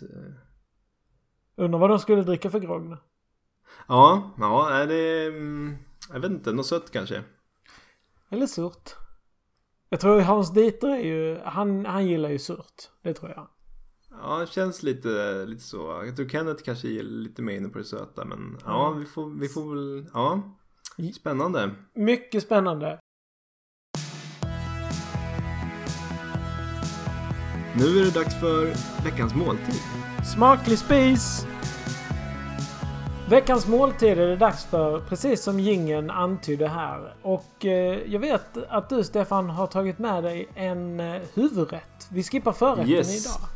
Undrar 1.55 1.79
vad 1.79 1.89
de 1.89 1.99
skulle 1.99 2.21
dricka 2.23 2.49
för 2.49 2.59
grogg 2.59 2.89
då? 2.89 2.97
Ja, 3.87 4.31
ja, 4.37 4.69
är 4.69 4.87
det... 4.87 5.25
mm, 5.25 5.75
Jag 6.13 6.19
vet 6.19 6.31
inte, 6.31 6.51
något 6.51 6.65
sött 6.65 6.91
kanske? 6.91 7.23
Eller 8.29 8.47
surt. 8.47 8.95
Jag 9.89 9.99
tror 9.99 10.21
Hans 10.21 10.53
Dieter 10.53 10.89
är 10.89 11.03
ju, 11.03 11.39
han, 11.43 11.85
han 11.85 12.07
gillar 12.07 12.29
ju 12.29 12.39
surt. 12.39 12.89
Det 13.01 13.13
tror 13.13 13.31
jag. 13.31 13.47
Ja, 14.21 14.37
det 14.39 14.47
känns 14.47 14.83
lite, 14.83 15.45
lite 15.45 15.63
så. 15.63 16.03
Jag 16.05 16.15
tror 16.15 16.29
Kenneth 16.29 16.63
kanske 16.63 16.87
är 16.87 17.03
lite 17.03 17.41
mer 17.41 17.53
inne 17.57 17.69
på 17.69 17.77
det 17.77 17.83
söta, 17.83 18.25
men 18.25 18.57
ja, 18.65 18.91
vi 18.91 19.05
får, 19.05 19.39
vi 19.39 19.47
får 19.49 19.75
väl... 19.75 20.05
Ja, 20.13 20.41
spännande. 21.15 21.71
Mycket 21.95 22.43
spännande. 22.43 22.99
Nu 27.77 27.99
är 27.99 28.05
det 28.05 28.11
dags 28.11 28.39
för 28.39 28.65
veckans 29.03 29.35
måltid. 29.35 29.81
Smaklig 30.35 30.77
spis! 30.79 31.45
Veckans 33.29 33.67
måltid 33.67 34.09
är 34.09 34.15
det 34.27 34.35
dags 34.35 34.65
för, 34.65 34.99
precis 34.99 35.43
som 35.43 35.59
gingen 35.59 36.09
antydde 36.11 36.67
här. 36.67 37.15
Och 37.21 37.65
eh, 37.65 37.99
jag 38.13 38.19
vet 38.19 38.57
att 38.69 38.89
du 38.89 39.03
Stefan 39.03 39.49
har 39.49 39.67
tagit 39.67 39.99
med 39.99 40.23
dig 40.23 40.49
en 40.55 40.99
eh, 40.99 41.21
huvudrätt. 41.33 42.07
Vi 42.11 42.23
skippar 42.23 42.51
förrätten 42.51 42.89
Yes. 42.89 43.25
idag. 43.25 43.54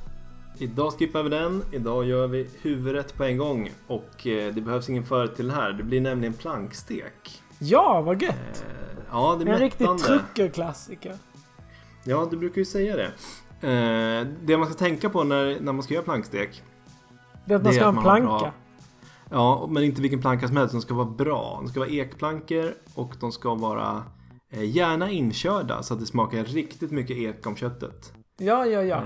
Idag 0.62 0.94
skippar 0.94 1.24
vi 1.24 1.30
den. 1.30 1.64
Idag 1.72 2.06
gör 2.06 2.28
vi 2.28 2.50
huvudrätt 2.62 3.18
på 3.18 3.24
en 3.24 3.38
gång. 3.38 3.72
Och 3.88 4.28
eh, 4.28 4.54
det 4.54 4.62
behövs 4.62 4.90
ingen 4.90 5.06
förrätt 5.06 5.36
till 5.36 5.52
här. 5.52 5.74
Det 5.74 5.84
blir 5.84 6.02
nämligen 6.02 6.34
plankstek. 6.34 7.42
Ja, 7.60 8.02
vad 8.02 8.22
gött! 8.22 8.36
Eh, 8.68 9.00
ja, 9.12 9.36
det 9.40 9.50
är 9.52 9.54
en 9.54 9.60
riktig 9.60 9.84
mättande. 9.84 10.04
truckerklassiker. 10.04 11.16
Ja, 12.04 12.28
du 12.32 12.38
brukar 12.38 12.60
ju 12.60 12.66
säga 12.66 12.96
det. 12.96 13.06
Eh, 13.70 14.28
det 14.44 14.58
man 14.58 14.66
ska 14.68 14.76
tänka 14.76 15.10
på 15.10 15.24
när, 15.24 15.60
när 15.62 15.74
man 15.74 15.84
ska 15.84 15.94
göra 15.94 16.04
plankstek. 16.04 16.64
Det 17.46 17.54
är 17.54 17.58
att 17.58 17.64
man 17.64 17.74
ska 17.74 17.84
ha 17.84 17.90
en 17.98 18.02
planka. 18.04 18.28
bra- 18.28 18.54
Ja, 19.32 19.68
men 19.72 19.84
inte 19.84 20.02
vilken 20.02 20.22
planka 20.22 20.48
som 20.48 20.58
helst. 20.58 20.72
De 20.74 20.82
ska 20.82 20.94
vara 20.94 21.10
bra. 21.10 21.58
De 21.62 21.70
ska 21.70 21.80
vara 21.80 21.90
ekplankor 21.90 22.74
och 22.94 23.14
de 23.20 23.32
ska 23.32 23.56
vara 23.56 24.04
gärna 24.52 25.12
inkörda 25.12 25.84
så 25.84 25.94
att 25.94 26.00
det 26.00 26.06
smakar 26.06 26.44
riktigt 26.44 26.92
mycket 26.92 27.18
ek 27.18 27.48
om 27.48 27.56
köttet. 27.56 28.14
Ja, 28.38 28.66
ja, 28.66 28.84
ja. 28.84 29.04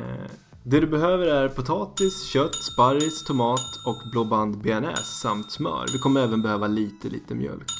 Det 0.65 0.79
du 0.79 0.87
behöver 0.87 1.27
är 1.27 1.49
potatis, 1.49 2.23
kött, 2.25 2.55
sparris, 2.55 3.23
tomat 3.23 3.59
och 3.87 4.09
blåband 4.11 4.57
bearnaise 4.61 5.03
samt 5.03 5.51
smör. 5.51 5.85
Vi 5.93 5.99
kommer 5.99 6.21
även 6.21 6.41
behöva 6.41 6.67
lite, 6.67 7.09
lite 7.09 7.35
mjölk. 7.35 7.71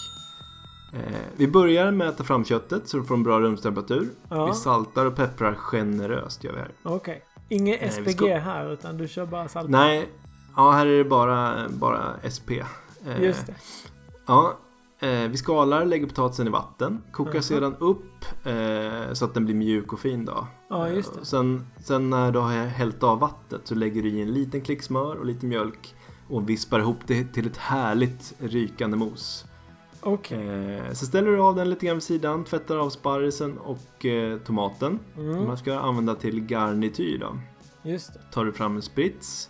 Eh, 0.94 1.00
vi 1.36 1.48
börjar 1.48 1.92
med 1.92 2.10
att 2.10 2.18
ta 2.18 2.24
fram 2.24 2.46
köttet 2.46 2.88
så 2.90 2.98
du 2.98 3.04
får 3.04 3.16
en 3.16 3.24
bra 3.24 3.40
rumstemperatur. 3.40 4.10
Ja. 4.30 4.46
Vi 4.46 4.54
saltar 4.54 5.06
och 5.06 5.16
pepprar 5.16 5.54
generöst 5.56 6.44
gör 6.44 6.54
vi 6.54 6.60
här. 6.60 6.72
Okej. 6.84 7.24
Inget 7.50 7.82
Eh, 7.82 7.90
SPG 7.90 8.12
ska- 8.14 8.38
här 8.38 8.74
utan 8.74 8.98
du 8.98 9.08
kör 9.08 9.26
bara 9.26 9.48
salt. 9.48 9.70
Nej, 9.70 10.10
ja 10.56 10.72
här 10.72 10.86
är 10.86 10.98
det 10.98 11.04
bara, 11.04 11.70
bara 11.70 12.14
SP. 12.36 12.50
Eh, 13.06 13.24
Just 13.24 13.48
det. 13.48 13.56
Ja, 14.28 14.60
vi 15.08 15.38
skalar, 15.38 15.86
lägger 15.86 16.08
potatisen 16.08 16.48
i 16.48 16.50
vatten. 16.50 17.02
Kokar 17.12 17.34
Mhm. 17.34 17.42
sedan 17.42 17.76
upp 17.80 18.26
eh, 18.44 19.14
så 19.14 19.26
att 19.26 19.34
den 19.34 19.46
blir 19.46 19.56
mjuk 19.56 19.94
och 19.94 20.00
fin 20.00 20.26
då. 20.26 20.48
Ja, 20.70 20.90
just 20.90 21.10
Eh, 21.14 21.20
det. 21.20 21.26
Sen, 21.26 21.68
sen 21.80 22.10
när 22.10 22.32
du 22.32 22.40
har 22.40 22.52
hällt 22.66 23.04
av 23.04 23.20
vattnet 23.20 23.62
så 23.64 23.76
lägger 23.76 24.02
du 24.04 24.10
i 24.10 24.22
en 24.22 24.34
liten 24.34 24.62
klick 24.62 24.84
smör 24.84 25.16
och 25.16 25.26
lite 25.26 25.46
mjölk 25.46 25.96
och 26.28 26.50
vispar 26.50 26.80
ihop 26.80 26.98
det 27.08 27.24
till 27.34 27.48
ett 27.48 27.58
härligt 27.58 28.34
rykande 28.40 28.98
mos. 28.98 29.46
Okej. 30.02 30.48
Eh, 30.78 30.94
så 30.94 31.06
ställer 31.06 31.32
du 31.32 31.40
av 31.42 31.56
den 31.56 31.70
lite 31.70 31.86
grann 31.86 31.96
vid 31.96 32.04
sidan, 32.04 32.44
tvättar 32.44 32.78
av 32.78 32.90
sparrisen 32.90 33.58
och 33.58 34.06
eh, 34.06 34.38
tomaten. 34.40 35.00
Mm. 35.18 35.46
Man 35.48 35.58
ska 35.58 35.80
använda 35.80 36.16
till 36.16 36.40
garnityr 36.46 37.18
då. 37.20 37.38
Just 37.90 38.14
det. 38.14 38.20
Tar 38.32 38.46
du 38.46 38.54
fram 38.54 38.76
en 38.76 38.82
sprits, 38.82 39.50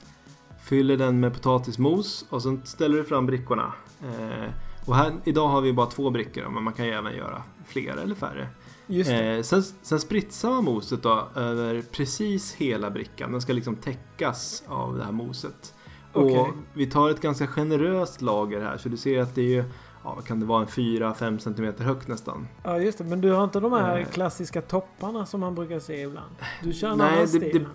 fyller 0.64 0.98
den 0.98 1.20
med 1.20 1.34
potatismos 1.34 2.26
och 2.30 2.42
sen 2.44 2.62
ställer 2.66 2.98
du 2.98 3.04
fram 3.04 3.26
brickorna. 3.26 3.74
Eh, 4.02 4.50
och 4.86 4.96
här, 4.96 5.14
idag 5.24 5.48
har 5.48 5.62
vi 5.62 5.74
bara 5.74 5.86
två 5.88 6.10
brickor 6.10 6.50
men 6.50 6.64
man 6.64 6.74
kan 6.74 6.86
ju 6.86 6.92
även 6.92 7.16
göra 7.16 7.44
fler 7.68 7.98
eller 7.98 8.16
färre. 8.16 8.48
Eh, 8.88 9.42
sen, 9.44 9.64
sen 9.82 10.00
spritsar 10.00 10.50
man 10.50 10.64
moset 10.64 11.04
då 11.04 11.28
över 11.36 11.82
precis 11.92 12.54
hela 12.54 12.90
brickan. 12.92 13.32
Den 13.32 13.42
ska 13.42 13.54
liksom 13.54 13.76
täckas 13.76 14.64
av 14.68 14.98
det 14.98 15.04
här 15.04 15.12
moset. 15.12 15.74
Okej. 16.14 16.38
Och 16.40 16.48
vi 16.74 16.86
tar 16.86 17.10
ett 17.10 17.22
ganska 17.22 17.48
generöst 17.48 18.22
lager 18.22 18.62
här 18.62 18.78
så 18.78 18.90
du 18.90 18.98
ser 18.98 19.22
att 19.22 19.36
det 19.36 19.42
är 19.42 19.50
ju, 19.50 19.64
ja 20.04 20.22
kan 20.22 20.40
det 20.40 20.46
vara, 20.46 20.62
en 20.62 20.68
4-5 20.68 21.38
cm 21.38 21.74
högt 21.88 22.08
nästan. 22.08 22.48
Ja, 22.64 22.80
just 22.80 22.98
det. 22.98 23.04
Men 23.04 23.22
du 23.22 23.32
har 23.32 23.44
inte 23.44 23.60
de 23.60 23.72
här 23.74 23.98
Eh. 24.00 24.06
klassiska 24.06 24.62
topparna 24.62 25.26
som 25.26 25.40
man 25.40 25.56
brukar 25.56 25.80
se 25.80 26.02
ibland? 26.02 26.36
Du 26.64 26.74
kör 26.74 26.90
en 26.92 26.98
Nej, 26.98 27.08
annan 27.08 27.22
det- 27.22 27.28
stil? 27.28 27.50
det- 27.64 27.66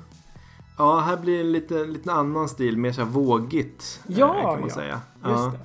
Ja, 0.79 0.99
här 1.01 1.17
blir 1.17 1.35
det 1.35 1.41
en 1.41 1.53
lite, 1.53 1.85
lite 1.85 2.13
annan 2.13 2.49
stil, 2.49 2.77
mer 2.77 2.93
så 2.93 3.01
här 3.03 3.09
vågigt. 3.09 4.01
eh, 4.09 4.19
Ja, 4.19 4.35
kan 4.43 4.61
man 4.61 4.69
ja. 4.69 4.75
säga. 4.75 5.01
Just 5.15 5.39
Ja. 5.39 5.53
det. 5.53 5.59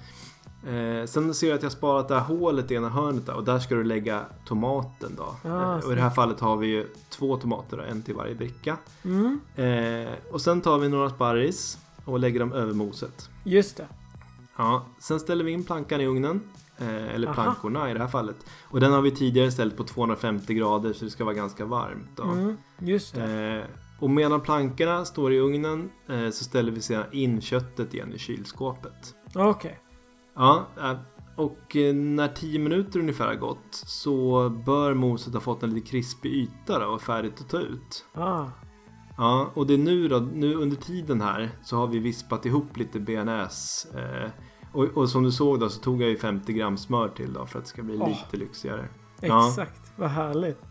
Eh, 0.67 1.05
sen 1.05 1.33
ser 1.33 1.47
jag 1.47 1.55
att 1.55 1.63
jag 1.63 1.71
sparat 1.71 2.07
det 2.07 2.15
här 2.15 2.21
hålet 2.21 2.71
i 2.71 2.75
ena 2.75 2.89
hörnet 2.89 3.25
där, 3.25 3.33
och 3.35 3.43
där 3.43 3.59
ska 3.59 3.75
du 3.75 3.83
lägga 3.83 4.25
tomaten 4.45 5.11
då. 5.17 5.49
Ah, 5.49 5.77
eh, 5.77 5.85
och 5.85 5.91
i 5.91 5.95
det 5.95 6.01
här 6.01 6.09
fallet 6.09 6.39
har 6.39 6.57
vi 6.57 6.67
ju 6.67 6.87
två 7.09 7.37
tomater, 7.37 7.77
då, 7.77 7.83
en 7.83 8.01
till 8.01 8.15
varje 8.15 8.35
bricka. 8.35 8.77
Mm, 9.05 9.39
Eh, 9.55 10.13
och 10.31 10.41
sen 10.41 10.61
tar 10.61 10.77
vi 10.79 10.89
några 10.89 11.09
sparris 11.09 11.77
och 12.05 12.19
lägger 12.19 12.39
dem 12.39 12.53
över 12.53 12.73
moset. 12.73 13.29
just 13.43 13.77
det. 13.77 13.87
Ja, 14.57 14.85
sen 14.99 15.19
ställer 15.19 15.43
vi 15.43 15.51
in 15.51 15.63
plankan 15.63 16.01
i 16.01 16.05
ugnen. 16.05 16.41
Eh, 16.77 17.15
eller 17.15 17.27
Aha. 17.27 17.33
plankorna 17.33 17.89
i 17.91 17.93
det 17.93 17.99
här 17.99 18.07
fallet. 18.07 18.35
Och 18.63 18.79
den 18.79 18.91
har 18.93 19.01
vi 19.01 19.11
tidigare 19.11 19.51
ställt 19.51 19.77
på 19.77 19.83
250 19.83 20.53
grader 20.53 20.93
så 20.93 21.05
det 21.05 21.11
ska 21.11 21.23
vara 21.25 21.35
ganska 21.35 21.65
varmt. 21.65 22.09
Då. 22.15 22.23
Mm, 22.23 22.57
just 22.79 23.15
det. 23.15 23.23
Eh, 23.53 23.63
och 23.99 24.09
medan 24.09 24.41
plankorna 24.41 25.05
står 25.05 25.33
i 25.33 25.39
ugnen 25.39 25.89
eh, 26.09 26.29
så 26.29 26.43
ställer 26.43 26.71
vi 26.71 26.81
sedan 26.81 27.03
in 27.11 27.41
köttet 27.41 27.93
igen 27.93 28.13
i 28.13 28.17
kylskåpet. 28.19 29.15
Okej. 29.35 29.79
Ja, 30.35 30.67
eh, 30.77 30.97
och 31.35 31.75
eh, 31.75 31.95
när 31.95 32.27
10 32.27 32.59
minuter 32.59 32.99
ungefär 32.99 33.27
har 33.27 33.35
gått 33.35 33.67
så 33.71 34.49
bör 34.49 34.93
moset 34.93 35.33
ha 35.33 35.41
fått 35.41 35.63
en 35.63 35.73
lite 35.73 35.87
krispig 35.87 36.33
yta 36.33 36.79
då 36.79 36.85
och 36.85 37.01
färdigt 37.01 37.41
att 37.41 37.49
ta 37.49 37.59
ut. 37.59 38.05
Ah, 38.13 38.45
Ja, 39.17 39.51
och 39.53 39.67
det 39.67 39.73
är 39.73 39.77
nu 39.77 40.07
då, 40.07 40.19
nu 40.19 40.55
under 40.55 40.75
tiden 40.77 41.21
här 41.21 41.49
så 41.63 41.77
har 41.77 41.87
vi 41.87 41.99
vispat 41.99 42.45
ihop 42.45 42.77
lite 42.77 42.99
bearnaise. 42.99 43.87
Eh, 43.99 44.29
och, 44.71 44.83
och 44.83 45.09
som 45.09 45.23
du 45.23 45.31
såg 45.31 45.59
då 45.59 45.69
så 45.69 45.81
tog 45.81 46.01
jag 46.01 46.09
ju 46.09 46.17
50 46.17 46.53
gram 46.53 46.77
smör 46.77 47.09
till 47.09 47.33
då 47.33 47.45
för 47.45 47.59
att 47.59 47.65
det 47.65 47.69
ska 47.69 47.83
bli 47.83 47.97
Åh. 48.01 48.09
lite 48.09 48.37
lyxigare. 48.37 48.87
Ja. 49.21 49.47
exakt. 49.47 49.91
Vad 49.95 50.09
härligt. 50.09 50.61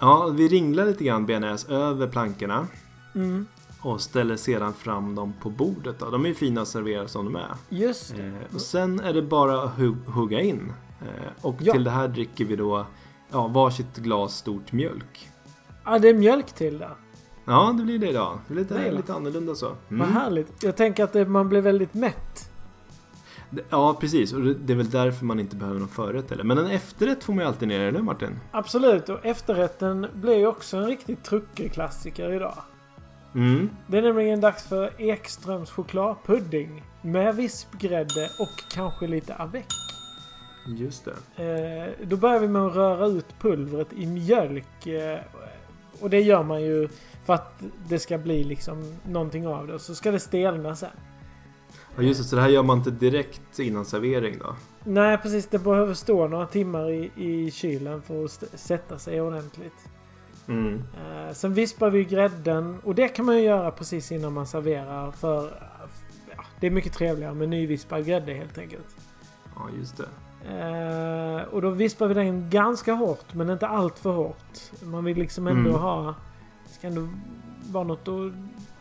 Ja, 0.00 0.26
vi 0.26 0.48
ringlar 0.48 0.86
lite 0.86 1.04
grann 1.04 1.26
bearnaise 1.26 1.72
över 1.72 2.08
plankorna. 2.08 2.66
Mm, 3.14 3.46
Och 3.80 4.00
ställer 4.00 4.36
sedan 4.36 4.72
fram 4.74 5.14
dem 5.14 5.32
på 5.40 5.50
bordet. 5.50 5.98
Då. 5.98 6.10
De 6.10 6.24
är 6.24 6.28
ju 6.28 6.34
fina 6.34 6.60
att 6.60 6.68
servera 6.68 7.08
som 7.08 7.24
de 7.24 7.36
är. 7.36 7.46
just 7.68 8.16
det. 8.16 8.22
Eh, 8.26 8.54
och 8.54 8.60
sen 8.60 9.00
är 9.00 9.12
det 9.12 9.22
bara 9.22 9.62
att 9.62 9.70
hu- 9.78 10.06
hugga 10.10 10.40
in. 10.40 10.72
Eh, 11.00 11.06
och 11.42 11.54
Ja. 11.60 11.72
till 11.72 11.84
det 11.84 11.90
här 11.90 12.08
dricker 12.08 12.44
vi 12.44 12.56
då 12.56 12.86
ja, 13.32 13.46
varsitt 13.46 13.96
glas 13.96 14.36
stort 14.36 14.72
mjölk. 14.72 15.28
ah, 15.84 15.98
det 15.98 16.08
är 16.08 16.14
mjölk 16.14 16.46
till 16.52 16.78
där. 16.78 16.94
Ja, 17.44 17.74
det 17.78 17.84
blir 17.84 17.98
det 17.98 18.08
idag. 18.08 18.38
Det 18.48 18.54
är 18.54 18.56
lite, 18.58 18.74
Nej, 18.74 18.92
lite 18.92 19.14
annorlunda 19.14 19.54
så. 19.54 19.66
Vad 19.88 20.00
Mm. 20.00 20.12
härligt. 20.12 20.62
Jag 20.62 20.76
tänker 20.76 21.04
att 21.04 21.12
det, 21.12 21.24
man 21.26 21.48
blir 21.48 21.60
väldigt 21.60 21.94
mätt. 21.94 22.50
Det- 23.50 23.64
Ja, 23.70 23.96
precis. 24.00 24.32
Och 24.32 24.40
det 24.42 24.54
det 24.54 24.72
är 24.72 24.76
väl 24.76 24.90
därför 24.90 25.24
man 25.24 25.40
inte 25.40 25.56
behöver 25.56 25.78
någon 25.80 25.88
förrätt 25.88 26.30
heller. 26.30 26.44
Men 26.44 26.58
en 26.58 26.66
efterrätt 26.66 27.24
får 27.24 27.32
man 27.32 27.44
ju 27.44 27.48
alltid 27.48 27.68
ner, 27.68 27.80
eller 27.80 28.02
Martin? 28.02 28.38
Absolut. 28.50 29.08
Och 29.08 29.26
efterrätten 29.26 30.06
blir 30.14 30.36
ju 30.36 30.46
också 30.46 30.76
en 30.76 30.86
riktig 30.86 31.22
truckerklassiker 31.22 32.32
idag. 32.32 32.54
Mm. 33.34 33.70
Det 33.86 33.98
är 33.98 34.02
nämligen 34.02 34.40
dags 34.40 34.68
för 34.68 34.92
Ekströms 34.98 35.70
chokladpudding. 35.70 36.82
Med 37.02 37.36
vispgrädde 37.36 38.30
och 38.40 38.72
kanske 38.74 39.06
lite 39.06 39.34
avec. 39.34 39.66
Just 40.66 41.04
det. 41.04 41.44
Eh, 41.44 42.06
då 42.08 42.16
börjar 42.16 42.40
vi 42.40 42.48
med 42.48 42.62
att 42.62 42.74
röra 42.74 43.06
ut 43.06 43.26
pulvret 43.40 43.92
i 43.92 44.06
mjölk. 44.06 44.86
Eh, 44.86 45.18
och 46.00 46.10
det 46.10 46.20
gör 46.20 46.42
man 46.42 46.62
ju 46.62 46.88
för 47.24 47.34
att 47.34 47.62
det 47.88 47.98
ska 47.98 48.18
bli 48.18 48.44
liksom 48.44 48.94
någonting 49.08 49.46
av 49.46 49.66
det. 49.66 49.74
Och 49.74 49.80
så 49.80 49.94
ska 49.94 50.10
det 50.10 50.20
stelna 50.20 50.76
sen. 50.76 50.88
Ja, 51.96 52.02
just 52.02 52.20
det. 52.20 52.24
Så 52.28 52.36
det 52.36 52.42
här 52.42 52.48
gör 52.48 52.62
man 52.62 52.78
inte 52.78 52.90
direkt 52.90 53.58
innan 53.58 53.84
servering 53.84 54.38
då? 54.38 54.56
Nej 54.84 55.18
precis, 55.18 55.46
det 55.46 55.58
behöver 55.58 55.94
stå 55.94 56.28
några 56.28 56.46
timmar 56.46 56.90
i, 56.90 57.10
i 57.16 57.50
kylen 57.50 58.02
för 58.02 58.24
att 58.24 58.44
sätta 58.54 58.98
sig 58.98 59.20
ordentligt. 59.20 59.88
Mm. 60.48 60.74
Eh, 60.74 61.32
sen 61.32 61.54
vispar 61.54 61.90
vi 61.90 62.04
grädden 62.04 62.78
och 62.84 62.94
det 62.94 63.08
kan 63.08 63.26
man 63.26 63.36
ju 63.36 63.42
göra 63.42 63.70
precis 63.70 64.12
innan 64.12 64.32
man 64.32 64.46
serverar 64.46 65.10
för 65.10 65.62
ja, 66.36 66.44
det 66.60 66.66
är 66.66 66.70
mycket 66.70 66.92
trevligare 66.92 67.34
med 67.34 67.48
nyvispad 67.48 68.06
grädde 68.06 68.34
helt 68.34 68.58
enkelt. 68.58 68.96
Ja, 69.54 69.68
just 69.78 69.96
det. 69.96 70.08
Eh, 70.48 71.54
och 71.54 71.62
då 71.62 71.70
vispar 71.70 72.06
vi 72.08 72.14
den 72.14 72.50
ganska 72.50 72.92
hårt 72.92 73.34
men 73.34 73.50
inte 73.50 73.66
allt 73.66 73.98
för 73.98 74.12
hårt. 74.12 74.58
Man 74.82 75.04
vill 75.04 75.18
liksom 75.18 75.46
ändå 75.46 75.70
Mm. 75.70 75.82
ha... 75.82 76.14
Det 76.66 76.72
ska 76.74 76.86
ändå 76.86 77.08
vara 77.70 77.84
något 77.84 78.08
att 78.08 78.32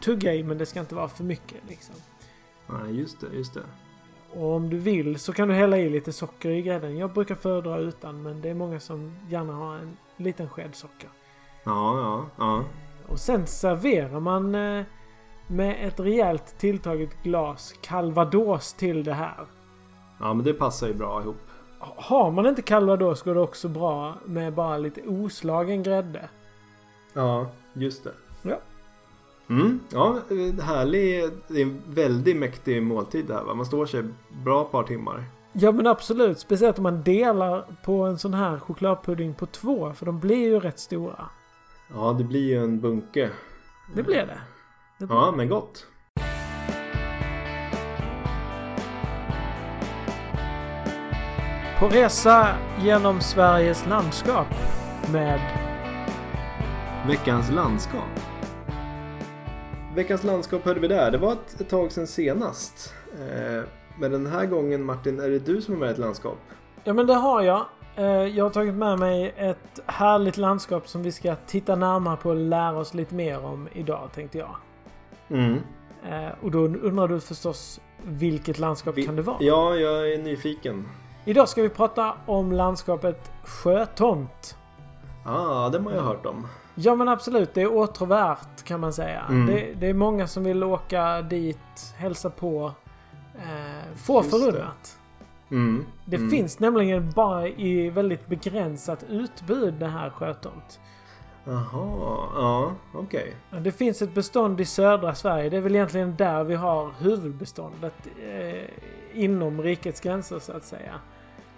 tugga 0.03 0.33
i 0.33 0.43
men 0.43 0.57
det 0.57 0.65
ska 0.65 0.79
inte 0.79 0.95
vara 0.95 1.07
för 1.07 1.23
mycket 1.23 1.57
liksom. 1.69 1.95
Nej, 2.67 2.99
just 2.99 3.21
det. 3.21 3.27
Just 3.33 3.53
det. 3.53 3.63
Och 4.33 4.53
om 4.55 4.69
du 4.69 4.77
vill 4.77 5.19
så 5.19 5.33
kan 5.33 5.47
du 5.47 5.53
hälla 5.53 5.77
i 5.77 5.89
lite 5.89 6.13
socker 6.13 6.49
i 6.49 6.61
grädden. 6.61 6.97
Jag 6.97 7.13
brukar 7.13 7.35
föredra 7.35 7.77
utan 7.77 8.21
men 8.21 8.41
det 8.41 8.49
är 8.49 8.53
många 8.53 8.79
som 8.79 9.15
gärna 9.29 9.53
har 9.53 9.75
en 9.75 9.97
liten 10.17 10.49
sked 10.49 10.75
socker. 10.75 11.09
Ja, 11.67 11.99
ja, 11.99 12.25
ja. 12.37 12.63
Och 13.07 13.19
sen 13.19 13.47
serverar 13.47 14.19
man 14.19 14.55
eh, 14.55 14.83
med 15.47 15.87
ett 15.87 15.99
rejält 15.99 16.57
tilltaget 16.57 17.23
glas 17.23 17.73
calvados 17.81 18.73
till 18.73 19.03
det 19.03 19.13
här. 19.13 19.45
Ja, 20.19 20.33
men 20.33 20.45
det 20.45 20.53
passar 20.53 20.87
ju 20.87 20.93
bra 20.93 21.21
ihop. 21.21 21.37
Har 21.79 22.31
man 22.31 22.45
inte 22.45 22.61
calvados 22.61 23.21
går 23.21 23.33
det 23.33 23.41
också 23.41 23.67
bra 23.67 24.13
med 24.25 24.53
bara 24.53 24.77
lite 24.77 25.01
oslagen 25.01 25.83
grädde. 25.83 26.29
Ja, 27.13 27.47
just 27.73 28.03
det. 28.03 28.13
Ja. 28.41 28.57
Mm, 29.49 29.79
ja, 29.89 30.15
härlig. 30.61 31.31
Det 31.47 31.61
är 31.61 31.65
en 31.65 31.81
väldigt 31.87 32.37
mäktig 32.37 32.83
måltid 32.83 33.25
det 33.25 33.33
här 33.33 33.43
va? 33.43 33.53
Man 33.53 33.65
står 33.65 33.85
sig 33.85 34.03
bra 34.43 34.63
par 34.63 34.83
timmar. 34.83 35.23
Ja 35.53 35.71
men 35.71 35.87
absolut. 35.87 36.39
Speciellt 36.39 36.77
om 36.77 36.83
man 36.83 37.03
delar 37.03 37.65
på 37.85 38.03
en 38.03 38.17
sån 38.17 38.33
här 38.33 38.59
chokladpudding 38.59 39.33
på 39.33 39.45
två. 39.45 39.93
För 39.93 40.05
de 40.05 40.19
blir 40.19 40.37
ju 40.37 40.59
rätt 40.59 40.79
stora. 40.79 41.29
Ja, 41.93 42.15
det 42.17 42.23
blir 42.23 42.45
ju 42.45 42.63
en 42.63 42.81
bunke. 42.81 43.29
Det 43.95 44.03
blir 44.03 44.15
det. 44.15 44.39
det 44.97 45.05
blir. 45.05 45.17
Ja, 45.17 45.33
men 45.37 45.49
gott. 45.49 45.87
På 51.79 51.87
resa 51.87 52.47
genom 52.81 53.21
Sveriges 53.21 53.87
landskap 53.87 54.47
med 55.11 55.39
Veckans 57.07 57.51
landskap. 57.51 58.19
Veckans 59.95 60.23
landskap 60.23 60.65
hörde 60.65 60.79
vi 60.79 60.87
där. 60.87 61.11
Det 61.11 61.17
var 61.17 61.33
ett, 61.33 61.61
ett 61.61 61.69
tag 61.69 61.91
sedan 61.91 62.07
senast. 62.07 62.93
Eh, 63.19 63.63
men 63.99 64.11
den 64.11 64.27
här 64.27 64.45
gången 64.45 64.83
Martin, 64.83 65.19
är 65.19 65.29
det 65.29 65.39
du 65.39 65.61
som 65.61 65.73
är 65.73 65.77
med 65.77 65.89
ett 65.89 65.97
landskap? 65.97 66.37
Ja 66.83 66.93
men 66.93 67.07
det 67.07 67.13
har 67.13 67.41
jag. 67.41 67.65
Eh, 67.97 68.05
Jag 68.05 68.45
har 68.45 68.49
tagit 68.49 68.73
med 68.73 68.99
mig 68.99 69.33
ett 69.37 69.79
härligt 69.85 70.37
landskap 70.37 70.87
som 70.87 71.03
vi 71.03 71.11
ska 71.11 71.35
titta 71.35 71.75
närmare 71.75 72.17
på 72.17 72.29
och 72.29 72.35
lära 72.35 72.77
oss 72.77 72.93
lite 72.93 73.15
mer 73.15 73.45
om 73.45 73.67
idag 73.73 74.09
tänkte 74.15 74.37
jag. 74.37 74.55
Mm. 75.29 75.59
Eh, 76.09 76.29
Och 76.41 76.51
då 76.51 76.59
undrar 76.59 77.07
du 77.07 77.19
förstås 77.19 77.79
vilket 78.03 78.59
landskap 78.59 78.95
Vi- 78.97 79.05
kan 79.05 79.15
det 79.15 79.21
vara? 79.21 79.37
Ja, 79.39 79.75
jag 79.75 80.13
är 80.13 80.17
nyfiken. 80.17 80.89
Idag 81.25 81.49
ska 81.49 81.61
vi 81.61 81.69
prata 81.69 82.13
om 82.25 82.51
landskapet 82.51 83.31
Sjötomt. 83.43 84.57
Ah, 85.25 85.69
det 85.69 85.79
har 85.79 85.91
jag 85.91 86.01
hört 86.01 86.25
om. 86.25 86.47
Ja 86.75 86.95
men 86.95 87.07
absolut, 87.09 87.53
det 87.53 87.61
är 87.61 87.73
åtråvärt 87.75 88.63
kan 88.63 88.79
man 88.79 88.93
säga. 88.93 89.21
Mm. 89.29 89.45
Det, 89.47 89.73
det 89.79 89.87
är 89.87 89.93
många 89.93 90.27
som 90.27 90.43
vill 90.43 90.63
åka 90.63 91.21
dit, 91.21 91.93
hälsa 91.97 92.29
på, 92.29 92.71
eh, 93.35 93.95
få 93.95 94.17
Just 94.23 94.29
förunnat. 94.31 94.97
Mm. 95.51 95.85
Det 96.05 96.15
mm. 96.15 96.29
finns 96.29 96.59
nämligen 96.59 97.11
bara 97.11 97.47
i 97.47 97.89
väldigt 97.89 98.27
begränsat 98.27 99.05
utbud 99.09 99.73
det 99.73 99.87
här 99.87 100.09
Sjötomt. 100.09 100.79
Jaha, 101.43 102.29
ja, 102.35 102.75
okej. 102.93 103.35
Det 103.61 103.71
finns 103.71 104.01
ett 104.01 104.13
bestånd 104.13 104.61
i 104.61 104.65
södra 104.65 105.15
Sverige. 105.15 105.49
Det 105.49 105.57
är 105.57 105.61
väl 105.61 105.75
egentligen 105.75 106.15
där 106.15 106.43
vi 106.43 106.55
har 106.55 106.91
huvudbeståndet 106.99 107.93
eh, 108.29 108.69
inom 109.13 109.61
rikets 109.61 110.01
gränser 110.01 110.39
så 110.39 110.51
att 110.51 110.63
säga. 110.63 110.93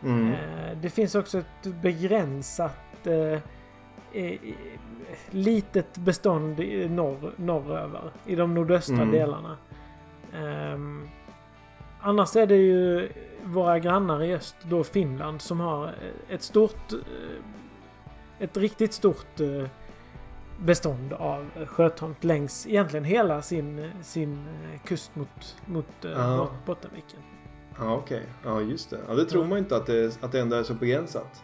Mm. 0.04 0.32
Eh, 0.32 0.78
det 0.82 0.90
finns 0.90 1.16
också 1.16 1.38
ett 1.38 1.82
begränsat 1.82 3.08
eh, 3.08 3.40
eh, 4.24 4.40
litet 5.30 5.98
bestånd 5.98 6.60
i 6.60 6.90
norr, 6.90 7.34
norröver. 7.36 8.12
I 8.26 8.36
de 8.36 8.54
nordöstra 8.54 8.96
Mm. 8.96 9.12
delarna. 9.12 9.58
Ehm, 10.36 11.08
annars 12.02 12.36
är 12.36 12.48
det 12.48 12.56
ju 12.56 13.10
våra 13.46 13.80
grannar 13.80 14.24
i 14.24 14.34
öst, 14.36 14.56
då 14.64 14.84
Finland, 14.84 15.42
som 15.42 15.60
har 15.60 15.96
ett 16.30 16.42
stort... 16.44 16.94
eh, 16.94 17.00
Ett 18.40 18.58
riktigt 18.58 18.94
stort 18.94 19.40
eh, 19.40 19.68
bestånd 20.60 21.14
av 21.14 21.66
sjötomt 21.66 22.24
längs 22.24 22.68
egentligen 22.68 23.04
hela 23.04 23.42
sin, 23.42 23.92
sin 24.02 24.34
eh, 24.34 24.80
kust 24.86 25.16
mot, 25.16 25.56
mot 25.66 26.06
eh, 26.06 26.12
Ja. 26.12 26.38
Bot- 26.38 26.66
Bottenviken. 26.66 27.20
Ja, 27.80 27.96
okej. 27.96 28.24
Ja, 28.46 28.62
just 28.62 28.90
det. 28.90 29.00
Ja, 29.08 29.14
det 29.14 29.26
tror 29.26 29.46
man 29.46 29.58
inte 29.58 29.76
att 29.76 29.86
det, 29.86 30.24
att 30.24 30.32
det 30.32 30.40
ändå 30.40 30.56
är 30.56 30.64
så 30.64 30.74
begränsat. 30.74 31.44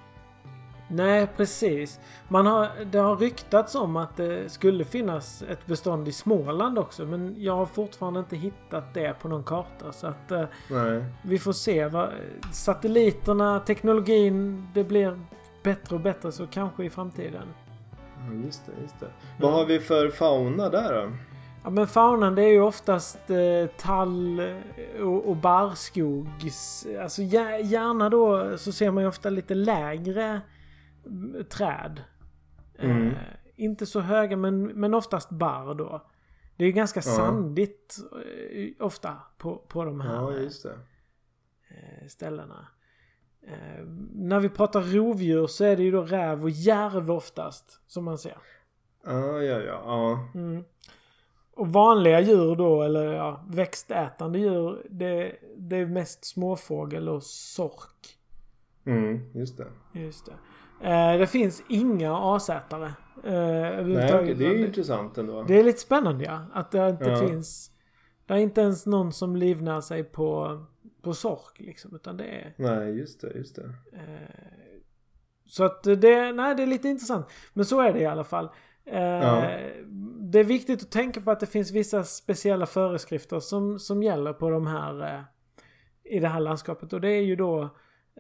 Nej, 0.88 1.28
precis. 1.38 2.00
Man 2.28 2.46
har, 2.46 2.70
det 2.92 2.98
har 2.98 3.16
ryktats 3.18 3.76
om 3.76 3.98
att 3.98 4.18
det 4.18 4.52
skulle 4.52 4.86
finnas 4.86 5.44
ett 5.50 5.66
bestånd 5.66 6.08
i 6.08 6.12
Småland 6.12 6.80
också. 6.80 7.06
Men 7.06 7.36
jag 7.38 7.56
har 7.56 7.66
fortfarande 7.66 8.20
inte 8.20 8.36
hittat 8.36 8.94
det 8.94 9.20
på 9.20 9.28
någon 9.28 9.44
karta. 9.44 9.92
Så 9.92 10.08
att 10.08 10.32
eh, 10.32 10.44
Nej. 10.72 11.04
vi 11.24 11.40
får 11.40 11.54
se. 11.54 11.86
Vad, 11.88 12.10
satelliterna, 12.52 13.60
teknologin, 13.60 14.68
det 14.74 14.84
blir 14.84 15.20
bättre 15.64 15.96
och 15.96 16.02
bättre 16.02 16.32
så 16.32 16.48
kanske 16.48 16.84
i 16.86 16.90
framtiden. 16.90 17.48
Ja, 18.18 18.34
just 18.46 18.66
det, 18.66 18.72
just 18.82 19.00
det. 19.00 19.08
Vad 19.40 19.54
har 19.54 19.66
vi 19.66 19.80
för 19.80 20.10
fauna 20.10 20.70
där 20.70 20.94
då? 20.94 21.12
Ja 21.64 21.70
men 21.70 21.88
faunan 21.88 22.36
det 22.36 22.42
är 22.44 22.48
ju 22.52 22.62
oftast 22.62 23.30
eh, 23.30 23.70
tall 23.78 24.42
och, 25.02 25.30
och 25.30 25.36
barrskog. 25.36 26.28
Alltså 27.02 27.22
gär- 27.22 27.58
gärna 27.64 28.10
då 28.10 28.58
så 28.58 28.72
ser 28.72 28.92
man 28.92 29.04
ju 29.04 29.10
ofta 29.10 29.30
lite 29.30 29.56
lägre 29.56 30.42
träd. 31.50 32.04
Mm. 32.80 33.08
Eh, 33.08 33.16
inte 33.56 33.86
så 33.86 34.00
höga 34.00 34.38
men, 34.38 34.64
men 34.64 34.94
oftast 34.94 35.30
barr 35.30 35.74
då. 35.76 36.06
Det 36.58 36.64
är 36.64 36.68
ju 36.68 36.74
ganska 36.74 36.98
Ja. 37.06 37.16
sandigt 37.16 37.98
eh, 38.26 38.86
ofta 38.86 39.18
på, 39.38 39.58
på 39.58 39.86
de 39.86 40.02
här 40.02 40.16
Ja, 40.16 40.40
eh, 41.70 42.08
ställena. 42.08 42.68
Eh, 43.48 43.86
när 44.14 44.40
vi 44.40 44.50
pratar 44.50 44.82
rovdjur 44.82 45.48
så 45.48 45.64
är 45.66 45.76
det 45.78 45.84
ju 45.84 45.92
då 45.92 46.02
räv 46.02 46.44
och 46.44 46.50
järv 46.50 47.12
oftast 47.12 47.82
som 47.88 48.04
man 48.04 48.18
ser. 48.18 48.38
Ja, 49.06 49.42
ja, 49.42 49.60
ja. 49.60 49.82
ja. 49.86 50.30
Mm. 50.40 50.64
Och 51.54 51.74
vanliga 51.74 52.20
djur 52.22 52.56
då, 52.56 52.84
eller 52.84 53.14
ja, 53.14 53.46
växtätande 53.48 54.40
djur, 54.40 54.88
det, 54.90 55.36
det 55.58 55.76
är 55.78 55.86
mest 55.86 56.26
småfågel 56.26 57.10
och 57.10 57.24
sork. 57.24 58.18
Mm, 58.86 59.32
just 59.34 59.58
det. 59.58 59.68
Just 59.94 60.26
det. 60.26 60.34
Eh, 60.82 61.18
det 61.20 61.28
finns 61.28 61.64
inga 61.70 62.18
asätare. 62.36 62.86
Eh, 63.24 63.86
Nej, 63.86 64.34
det 64.36 64.46
är 64.46 64.66
intressant 64.66 65.18
ändå. 65.18 65.44
det 65.44 65.60
är 65.60 65.64
lite 65.64 65.80
spännande 65.80 66.26
ja. 66.26 66.46
Att 66.54 66.72
det 66.72 66.90
inte 66.90 67.10
Ja. 67.10 67.18
finns... 67.28 67.72
Det 68.26 68.34
är 68.34 68.38
inte 68.38 68.62
ens 68.62 68.86
någon 68.86 69.12
som 69.14 69.36
livnär 69.36 69.82
sig 69.82 70.04
på, 70.04 70.60
på 71.02 71.14
sork 71.14 71.60
liksom. 71.60 71.96
Utan 71.96 72.18
det 72.18 72.24
är... 72.24 72.54
Nej, 72.58 72.98
just 72.98 73.22
det, 73.22 73.32
just 73.38 73.56
det. 73.56 73.64
Eh, 73.94 74.80
så 75.46 75.64
att 75.64 75.84
det, 75.84 76.32
nej, 76.32 76.56
det 76.56 76.64
är 76.64 76.68
lite 76.68 76.88
intressant. 76.90 77.28
Men 77.54 77.66
så 77.66 77.82
är 77.82 77.94
det 77.94 78.00
i 78.00 78.06
alla 78.06 78.24
fall. 78.24 78.50
Ja. 78.84 79.50
Det 80.20 80.40
är 80.40 80.44
viktigt 80.44 80.82
att 80.84 80.92
tänka 80.92 81.22
på 81.22 81.32
att 81.32 81.40
det 81.40 81.46
finns 81.46 81.72
vissa 81.72 82.04
speciella 82.04 82.66
föreskrifter 82.66 83.40
som, 83.40 83.80
som 83.80 84.04
gäller 84.04 84.34
på 84.34 84.50
de 84.50 84.68
här 84.68 85.24
i 86.04 86.20
det 86.20 86.28
här 86.28 86.40
landskapet. 86.40 86.94
Och 86.94 87.02
det 87.02 87.10
är 87.10 87.22
ju 87.22 87.36
då 87.36 87.70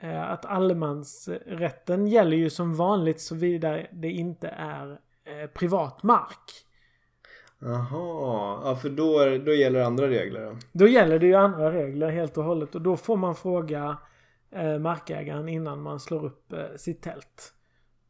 att 0.01 0.45
allemansrätten 0.45 2.07
gäller 2.07 2.37
ju 2.37 2.49
som 2.49 2.75
vanligt 2.75 3.21
såvida 3.21 3.79
det 3.91 4.11
inte 4.11 4.47
är 4.47 4.99
eh, 5.25 5.49
privat 5.49 6.03
mark. 6.03 6.65
Jaha, 7.59 8.61
ja 8.65 8.75
för 8.81 8.89
då, 8.89 9.37
då 9.45 9.53
gäller 9.53 9.83
andra 9.83 10.07
regler 10.09 10.45
då. 10.45 10.57
Då 10.71 10.87
gäller 10.87 11.19
det 11.19 11.27
ju 11.27 11.35
andra 11.35 11.71
regler 11.71 12.09
helt 12.09 12.37
och 12.37 12.43
hållet 12.43 12.75
och 12.75 12.81
då 12.81 12.97
får 12.97 13.17
man 13.17 13.35
fråga 13.35 13.97
eh, 14.51 14.79
markägaren 14.79 15.49
innan 15.49 15.81
man 15.81 15.99
slår 15.99 16.25
upp 16.25 16.53
eh, 16.53 16.75
sitt 16.75 17.01
tält. 17.01 17.53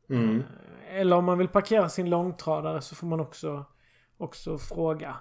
Mm. 0.09 0.39
Eh, 0.39 0.99
Eller 0.99 1.15
om 1.15 1.25
man 1.25 1.37
vill 1.37 1.47
parkera 1.47 1.89
sin 1.89 2.09
långtradare 2.09 2.81
så 2.81 2.95
får 2.95 3.07
man 3.07 3.19
också, 3.19 3.65
också 4.17 4.57
fråga 4.57 5.15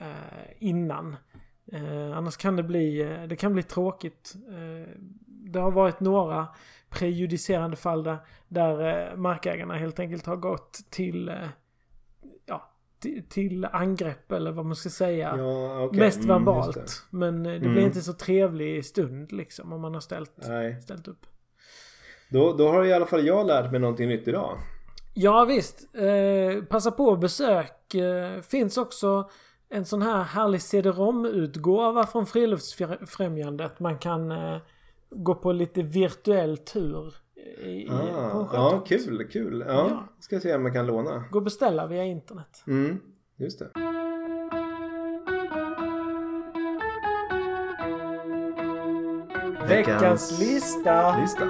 eh, 0.00 0.52
innan. 0.58 1.16
Eh, 1.72 2.16
annars 2.16 2.36
kan 2.36 2.56
det 2.56 2.62
bli, 2.62 3.00
eh, 3.00 3.22
det 3.22 3.36
kan 3.36 3.52
bli 3.52 3.62
tråkigt. 3.62 4.34
Det 5.52 5.58
har 5.60 5.70
varit 5.70 6.00
några 6.00 6.48
prejudicerande 6.90 7.76
fall 7.76 8.02
där, 8.02 8.18
där 8.48 9.08
eh, 9.10 9.16
markägarna 9.16 9.74
helt 9.74 9.98
enkelt 9.98 10.26
har 10.26 10.36
gått 10.36 10.80
till, 10.90 11.28
eh, 11.28 11.34
ja, 12.46 12.70
till, 13.28 13.64
angrepp 13.64 14.32
eller 14.32 14.52
vad 14.52 14.64
man 14.66 14.76
ska 14.76 14.88
säga. 14.90 15.34
Ja, 15.38 15.84
okej. 15.84 16.00
Mest 16.00 16.24
Mm, 16.24 16.28
verbalt. 16.28 16.76
just 16.76 17.06
men 17.10 17.46
eh, 17.46 17.52
det 17.52 17.56
Mm. 17.58 17.72
blir 17.72 17.82
inte 17.82 18.00
så 18.00 18.12
trevlig 18.12 18.84
stund 18.84 19.32
liksom 19.32 19.72
om 19.72 19.80
man 19.80 19.94
har 19.94 20.00
ställt, 20.00 20.36
det. 20.36 20.48
Nej, 20.48 20.82
ställt 20.82 21.08
upp. 21.08 21.26
då, 22.30 22.52
då 22.52 22.68
har 22.68 22.84
i 22.84 22.92
alla 22.92 23.06
fall 23.06 23.26
jag 23.26 23.46
lärt 23.46 23.70
mig 23.70 23.80
någonting 23.80 24.08
nytt 24.08 24.28
idag. 24.28 24.58
Ja 25.14 25.44
visst. 25.44 25.94
Eh, 25.94 26.64
passa 26.64 26.90
på 26.90 27.12
att 27.12 27.20
besök. 27.20 27.94
Eh, 27.94 28.40
finns 28.40 28.78
också 28.78 29.30
en 29.68 29.84
sån 29.84 30.02
här 30.02 30.22
härlig 30.22 30.62
CD-ROM-utgåva 30.62 32.06
från 32.06 32.26
Friluftsfrämjandet. 32.26 33.80
Man 33.80 33.98
kan 33.98 34.30
eh, 34.32 34.56
gå 35.10 35.34
på 35.34 35.52
lite 35.52 35.82
virtuell 35.82 36.56
tur. 36.58 37.14
I, 37.64 37.86
på 37.88 37.94
Ah, 37.94 38.30
sjötomt. 38.30 38.50
ja, 38.52 38.84
kul, 38.86 39.28
kul. 39.32 39.64
Ja, 39.68 39.74
Ja. 39.74 40.08
ska 40.20 40.40
se 40.40 40.54
om 40.54 40.64
jag 40.64 40.74
kan 40.74 40.86
låna. 40.86 41.24
Gå 41.30 41.38
och 41.38 41.44
beställa 41.44 41.86
via 41.86 42.04
internet. 42.04 42.64
Mm, 42.66 43.00
just 43.36 43.58
det. 43.58 43.70
Veckans 49.68 50.38
lista. 50.40 51.20
lista. 51.20 51.46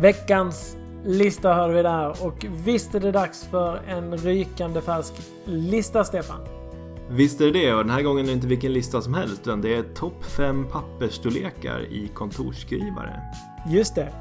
Veckans 0.00 0.76
lista 1.04 1.54
hörde 1.54 1.74
vi 1.74 1.82
där 1.82 2.26
och 2.26 2.46
visst 2.64 2.94
är 2.94 3.00
det 3.00 3.12
dags 3.12 3.44
för 3.44 3.80
en 3.86 4.16
rykande 4.16 4.80
färsk 4.80 5.12
lista 5.44 6.04
Stefan. 6.04 6.40
Visst 7.10 7.40
är 7.40 7.44
det 7.44 7.52
det 7.52 7.74
och 7.74 7.84
den 7.84 7.90
här 7.90 8.02
gången 8.02 8.24
är 8.24 8.28
det 8.28 8.32
inte 8.32 8.46
vilken 8.46 8.72
lista 8.72 9.00
som 9.02 9.14
helst 9.14 9.40
utan 9.42 9.60
det 9.60 9.74
är 9.74 9.82
topp 9.82 10.24
5 10.24 10.66
pappersstorlekar 10.72 11.80
i 11.80 12.08
kontorsskrivare. 12.14 13.20
Just 13.68 13.94
det. 13.94 14.12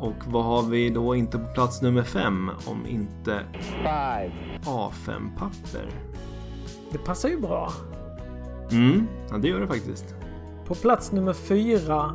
Och 0.00 0.14
vad 0.26 0.44
har 0.44 0.62
vi 0.62 0.90
då 0.90 1.14
inte 1.14 1.38
på 1.38 1.46
plats 1.54 1.82
nummer 1.82 2.02
5 2.02 2.50
om 2.66 2.86
inte 2.86 3.40
A5-papper? 4.64 5.90
Det 6.90 6.98
passar 6.98 7.28
ju 7.28 7.40
bra. 7.40 7.72
Mm, 8.70 9.06
ja 9.30 9.38
det 9.38 9.48
gör 9.48 9.60
det 9.60 9.66
faktiskt. 9.66 10.14
På 10.66 10.74
plats 10.74 11.12
nummer 11.12 11.32
fyra 11.32 12.14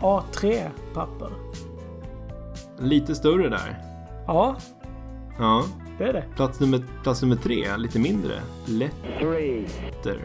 A3-papper. 0.00 1.30
Lite 2.80 3.14
större 3.14 3.48
där. 3.48 3.78
Ja, 4.26 4.56
Ja. 5.38 5.64
det 5.98 6.04
är 6.04 6.12
det. 6.12 6.24
Plats 6.36 6.60
nummer, 6.60 6.82
plats 7.02 7.22
nummer 7.22 7.36
tre, 7.36 7.76
lite 7.76 7.98
mindre. 7.98 8.32
Letter. 8.66 10.20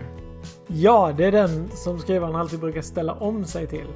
Ja, 0.67 1.13
det 1.17 1.25
är 1.25 1.31
den 1.31 1.69
som 1.71 1.99
skrivaren 1.99 2.35
alltid 2.35 2.59
brukar 2.59 2.81
ställa 2.81 3.13
om 3.13 3.45
sig 3.45 3.67
till. 3.67 3.87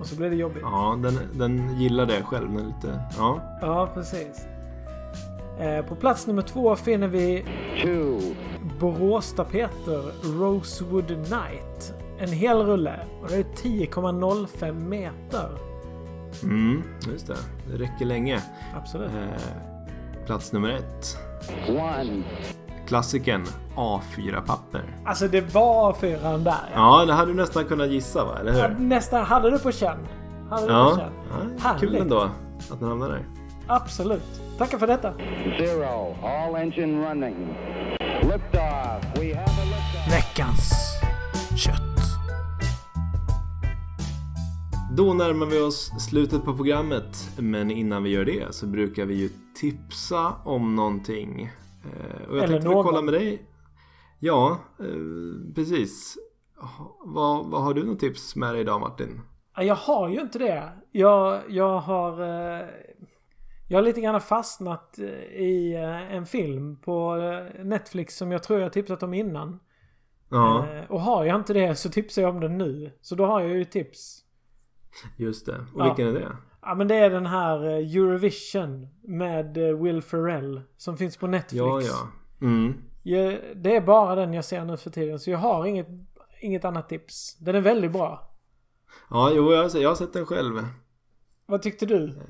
Och 0.00 0.06
så 0.06 0.16
blir 0.16 0.30
det 0.30 0.36
jobbigt. 0.36 0.62
Ja, 0.62 0.98
den, 1.02 1.18
den 1.32 1.80
gillar 1.80 2.06
det 2.06 2.22
själv. 2.22 2.52
Den 2.52 2.66
lite... 2.66 3.00
Ja. 3.18 3.40
Ja, 3.60 3.88
precis. 3.94 4.44
Eh, 5.58 5.84
på 5.84 5.94
plats 5.94 6.26
nummer 6.26 6.42
två 6.42 6.76
finner 6.76 7.08
vi 7.08 7.44
Boråstapeter 8.80 10.02
Rosewood 10.40 11.10
Night. 11.10 11.94
En 12.18 12.28
hel 12.32 12.56
rulle. 12.62 13.00
Och 13.22 13.28
det 13.28 13.36
är 13.36 13.44
10,05 13.44 14.72
meter. 14.88 15.48
Mm, 16.42 16.82
just 17.12 17.26
det. 17.26 17.36
Det 17.70 17.76
räcker 17.84 18.04
länge. 18.04 18.40
Absolut. 18.76 19.10
Eh, 19.10 20.26
plats 20.26 20.52
nummer 20.52 20.68
ett. 20.70 21.16
Klassikern 22.86 23.46
A4-papper. 23.76 24.82
Alltså 25.04 25.28
det 25.28 25.54
var 25.54 25.92
fyran 25.94 26.44
där. 26.44 26.70
Ja, 26.74 27.04
det 27.06 27.12
hade 27.12 27.30
du 27.30 27.36
nästan 27.36 27.64
kunnat 27.64 27.88
gissa 27.88 28.24
va? 28.24 28.38
Eller 28.40 28.52
hur? 28.68 28.76
nästan 28.78 29.24
hade 29.24 29.50
du 29.50 29.58
på 29.58 29.72
känn. 29.72 29.98
Hade 30.50 30.62
du 30.62 30.68
på 30.68 30.72
Ja, 30.74 30.96
känn. 30.96 31.58
ja 31.64 31.76
kul 31.80 31.96
ändå 31.96 32.20
att 32.70 32.80
den 32.80 32.88
hamnade 32.88 33.12
där. 33.12 33.24
Absolut. 33.66 34.40
Tackar 34.58 34.78
för 34.78 34.86
detta. 34.86 35.12
Zero. 35.58 36.16
All 36.22 36.54
engine 36.56 37.08
running. 37.08 37.36
Liftoff. 38.22 39.04
We 39.18 39.34
have 39.34 39.50
a 39.50 39.64
liftoff. 39.64 40.12
Veckans 40.12 40.89
Då 45.00 45.14
närmar 45.14 45.46
vi 45.46 45.60
oss 45.60 45.90
slutet 46.10 46.44
på 46.44 46.56
programmet. 46.56 47.30
Men 47.38 47.70
innan 47.70 48.02
vi 48.02 48.10
gör 48.10 48.24
det 48.24 48.54
så 48.54 48.66
brukar 48.66 49.04
vi 49.06 49.14
ju 49.14 49.28
tipsa 49.54 50.34
om 50.44 50.76
någonting. 50.76 51.42
Eh, 51.84 52.28
Och 52.28 52.36
jag 52.36 52.44
Eller 52.44 52.48
tänkte 52.48 52.68
någon. 52.68 52.84
kolla 52.84 53.02
med 53.02 53.14
dig. 53.14 53.42
Ja, 54.18 54.58
eh, 54.80 55.54
precis. 55.54 56.16
Vad, 57.04 57.46
vad 57.46 57.62
har 57.62 57.74
du 57.74 57.84
något 57.84 57.98
tips 58.00 58.36
med 58.36 58.54
dig 58.54 58.60
idag 58.60 58.80
Martin? 58.80 59.20
Ja, 59.56 59.62
Jag 59.62 59.74
har 59.74 60.08
ju 60.08 60.20
inte 60.20 60.38
det. 60.38 60.72
Jag, 60.92 61.40
jag 61.48 61.78
har... 61.80 62.20
eh, 62.22 62.66
Jag 63.68 63.78
har 63.78 63.82
lite 63.82 64.00
grann 64.00 64.20
fastnat 64.20 64.98
i 65.38 65.74
en 66.10 66.26
film 66.26 66.76
på 66.76 67.16
Netflix 67.64 68.16
som 68.16 68.32
jag 68.32 68.42
tror 68.42 68.60
jag 68.60 68.72
tipsat 68.72 69.02
om 69.02 69.14
innan. 69.14 69.60
Ja, 70.30 70.66
Och 70.88 71.00
har 71.00 71.24
jag 71.24 71.36
inte 71.36 71.52
det 71.52 71.76
så 71.76 71.88
tipsar 71.90 72.22
jag 72.22 72.34
om 72.34 72.40
den 72.40 72.58
nu. 72.58 72.92
Så 73.00 73.14
då 73.14 73.26
har 73.26 73.40
jag 73.40 73.50
ju 73.50 73.64
tips. 73.64 74.24
Just 75.16 75.46
det. 75.46 75.56
Och 75.74 75.80
Ja. 75.80 75.84
vilken 75.84 76.08
är 76.08 76.12
det? 76.20 76.36
Ja 76.62 76.74
men 76.74 76.88
det 76.88 76.94
är 76.94 77.10
den 77.10 77.26
här 77.26 77.64
eh, 77.66 77.96
Eurovision 77.96 78.88
med 79.02 79.56
eh, 79.70 79.76
Will 79.82 80.02
Ferrell 80.02 80.62
som 80.76 80.96
finns 80.96 81.16
på 81.16 81.26
Netflix. 81.26 81.58
Ja, 81.58 81.80
ja. 81.80 82.08
Mm. 82.46 82.74
Jag, 83.02 83.38
det 83.56 83.76
är 83.76 83.80
bara 83.80 84.14
den 84.14 84.32
jag 84.32 84.44
ser 84.44 84.64
nu 84.64 84.76
för 84.76 84.90
tiden 84.90 85.18
så 85.18 85.30
jag 85.30 85.38
har 85.38 85.66
inget, 85.66 85.86
inget 86.40 86.64
annat 86.64 86.88
tips. 86.88 87.38
Den 87.38 87.54
är 87.54 87.60
väldigt 87.60 87.92
bra. 87.92 88.36
Ja, 89.10 89.30
jo, 89.34 89.52
jag, 89.52 89.62
har- 89.68 89.78
jag 89.80 89.88
har 89.88 89.94
sett 89.96 90.12
den 90.12 90.26
själv. 90.26 90.66
Vad 91.46 91.62
tyckte 91.62 91.86
du? 91.86 92.20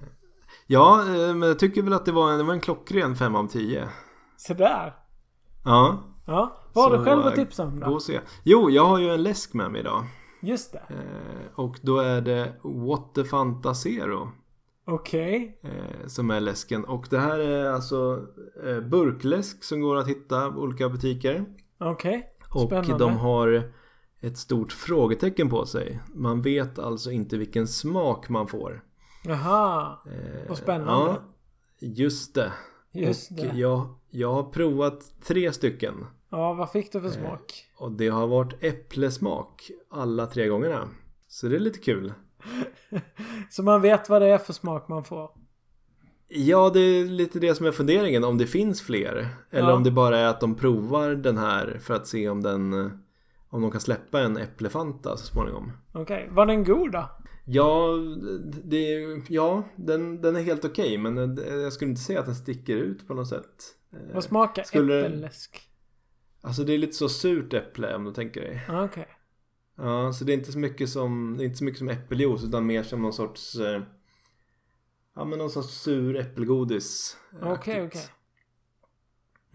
Ja, 0.67 1.01
eh, 1.01 1.35
men 1.35 1.49
jag 1.49 1.59
tycker 1.59 1.83
väl 1.83 1.93
att 1.93 2.05
det 2.05 2.13
var 2.13 2.33
en, 2.33 2.39
det 2.39 2.45
var 2.45 2.55
en 2.55 2.61
klockren 2.61 3.17
5 3.17 3.37
av 3.37 3.47
10. 3.47 3.89
Så 4.37 4.55
där. 4.55 4.95
Ja. 5.65 6.05
Ja. 6.27 6.57
Vad 6.75 6.91
har 6.91 6.99
du 6.99 7.05
själv 7.05 7.27
att 7.27 7.35
tipsa 7.35 7.63
om 7.65 7.81
Gå 7.81 7.87
då? 7.87 7.93
och 7.95 8.03
se. 8.03 8.21
Jo, 8.45 8.71
jag 8.71 8.85
har 8.85 8.99
ju 8.99 9.11
en 9.11 9.23
läsk 9.23 9.55
med 9.55 9.71
mig 9.71 9.81
idag. 9.81 10.05
Just 10.43 10.73
det. 10.73 10.83
Eh, 10.89 11.61
och 11.61 11.77
då 11.83 11.99
är 11.99 12.21
det 12.21 12.53
What 12.63 13.15
the 13.15 13.25
Fanta 13.25 13.75
Zero. 13.75 14.29
Okej. 14.87 15.61
Eh, 15.63 16.07
som 16.07 16.31
är 16.31 16.41
läsken. 16.41 16.85
Och 16.85 17.07
det 17.11 17.19
här 17.19 17.39
är 17.39 17.71
alltså 17.71 18.27
eh, 18.67 18.81
burkläsk 18.81 19.65
som 19.65 19.81
går 19.81 19.97
att 19.97 20.09
hitta 20.09 20.51
på 20.51 20.61
olika 20.61 20.89
butiker. 20.89 21.45
Okej. 21.79 22.27
Och 22.55 22.61
Spännande. 22.67 22.99
de 23.05 23.17
har 23.17 23.73
ett 24.21 24.39
stort 24.39 24.73
frågetecken 24.73 25.49
på 25.49 25.67
sig. 25.67 26.01
Man 26.15 26.43
vet 26.43 26.79
alltså 26.79 27.11
inte 27.11 27.37
vilken 27.39 27.67
smak 27.67 28.29
man 28.29 28.47
får. 28.49 28.85
Jaha. 29.25 29.99
Eh, 30.07 30.49
Vad 30.49 30.59
spännande. 30.59 31.11
Ja, 31.11 31.23
just 31.81 32.35
det. 32.35 32.53
Just 32.93 33.31
och 33.31 33.37
det. 33.37 33.53
Jag, 33.59 33.95
jag 34.11 34.33
har 34.35 34.43
provat 34.43 35.13
tre 35.25 35.53
stycken. 35.53 36.07
Ja, 36.31 36.53
vad 36.53 36.71
fick 36.73 36.93
du 36.93 37.01
för 37.01 37.09
smak? 37.11 37.65
Och 37.77 37.93
det 37.93 38.09
har 38.09 38.27
varit 38.27 38.65
äpplesmak 38.65 39.71
alla 39.91 40.27
tre 40.27 40.47
gångerna. 40.49 40.89
Så 41.29 41.47
det 41.49 41.57
är 41.57 41.61
lite 41.61 41.79
kul. 41.79 42.13
Så 43.51 43.63
man 43.63 43.81
vet 43.83 44.09
vad 44.09 44.23
det 44.23 44.29
är 44.29 44.39
för 44.39 44.53
smak 44.53 44.89
man 44.89 45.05
får. 45.05 45.31
Ja, 46.29 46.71
det 46.71 46.81
är 46.81 47.05
lite 47.05 47.39
det 47.39 47.55
som 47.55 47.67
är 47.67 47.73
funderingen. 47.73 48.25
Om 48.25 48.39
det 48.39 48.47
finns 48.47 48.83
fler. 48.83 49.29
Eller 49.51 49.69
Ja. 49.69 49.75
om 49.75 49.85
det 49.85 49.91
bara 49.91 50.19
är 50.19 50.27
att 50.27 50.41
de 50.41 50.55
provar 50.55 51.11
den 51.11 51.39
här 51.39 51.79
för 51.83 51.95
att 51.95 52.07
se 52.07 52.29
om 52.29 52.43
den 52.43 52.73
om 53.53 53.63
de 53.63 53.71
kan 53.71 53.81
släppa 53.81 54.21
en 54.21 54.37
äpplefanta 54.37 55.17
så 55.17 55.27
småningom. 55.27 55.73
Okej. 55.93 56.29
Var 56.33 56.47
den 56.47 56.65
god 56.65 56.93
då? 56.93 57.11
Ja, 57.47 57.89
det, 58.65 59.01
ja 59.29 59.63
den, 59.77 60.21
den 60.23 60.37
är 60.37 60.43
helt 60.43 60.65
okej 60.65 60.99
men 60.99 61.37
jag 61.63 61.73
skulle 61.73 61.91
inte 61.91 62.03
säga 62.03 62.21
att 62.21 62.27
den 62.27 62.35
sticker 62.35 62.77
ut 62.77 63.09
på 63.09 63.15
något 63.15 63.29
sätt. 63.29 63.75
Eh, 63.93 64.15
Vad 64.15 64.25
smakar 64.25 64.63
Skulle- 64.63 65.01
äppelläsk? 65.07 65.61
Alltså 66.41 66.65
det 66.65 66.73
är 66.75 66.79
lite 66.79 66.93
så 66.93 67.09
surt 67.09 67.53
äpple 67.55 67.95
om 67.95 68.05
du 68.05 68.13
tänker 68.13 68.41
dig. 68.41 68.67
Ah, 68.69 68.85
Okej. 68.85 69.09
Ja, 69.77 70.13
så 70.13 70.25
det 70.25 70.33
är 70.33 70.35
inte 70.35 70.53
så 70.53 70.59
mycket 70.59 70.89
som, 70.89 71.35
det 71.37 71.43
är 71.43 71.47
inte 71.47 71.59
så 71.59 71.65
mycket 71.65 71.79
som 71.79 71.89
äppeljuice 71.89 72.45
utan 72.45 72.67
mer 72.67 72.83
som 72.83 73.03
någon 73.03 73.13
sorts 73.13 73.55
eh, 73.55 73.83
Ja 75.15 75.25
men 75.25 75.39
någon 75.39 75.51
sorts 75.51 75.75
sur 75.75 76.17
äppelgodis. 76.17 77.17
Okej, 77.43 77.81
aktigt. 77.81 77.87
okej. 77.87 78.15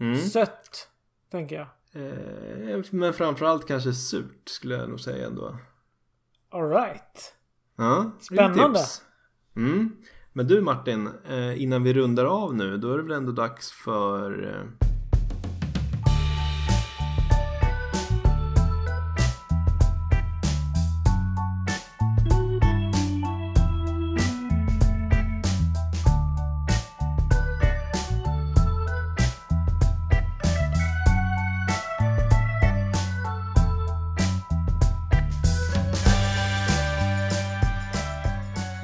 Mm. 0.00 0.16
Sött. 0.16 0.88
Tänker 1.30 1.56
jag. 1.56 1.66
Eh, 2.02 2.82
men 2.90 3.12
framförallt 3.12 3.66
kanske 3.66 3.92
surt 3.92 4.48
skulle 4.48 4.74
jag 4.74 4.88
nog 4.88 5.00
säga 5.00 5.26
ändå. 5.26 5.56
Alright. 6.50 7.34
Ja, 7.76 8.10
Spännande. 8.20 8.80
Mm. 9.56 9.96
Men 10.32 10.46
du 10.46 10.60
Martin, 10.60 11.08
eh, 11.28 11.62
innan 11.62 11.82
vi 11.82 11.94
rundar 11.94 12.24
av 12.24 12.54
nu 12.54 12.76
då 12.78 12.92
är 12.92 12.96
det 12.96 13.02
väl 13.02 13.12
ändå 13.12 13.32
dags 13.32 13.72
för 13.72 14.66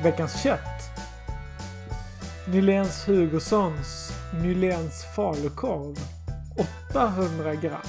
Veckans 0.03 0.43
kött. 0.43 0.91
Nyléns 2.49 3.09
Hugossons 3.09 4.13
Nyléns 4.43 5.05
falukorv. 5.17 5.97
800 6.91 7.55
gram. 7.55 7.81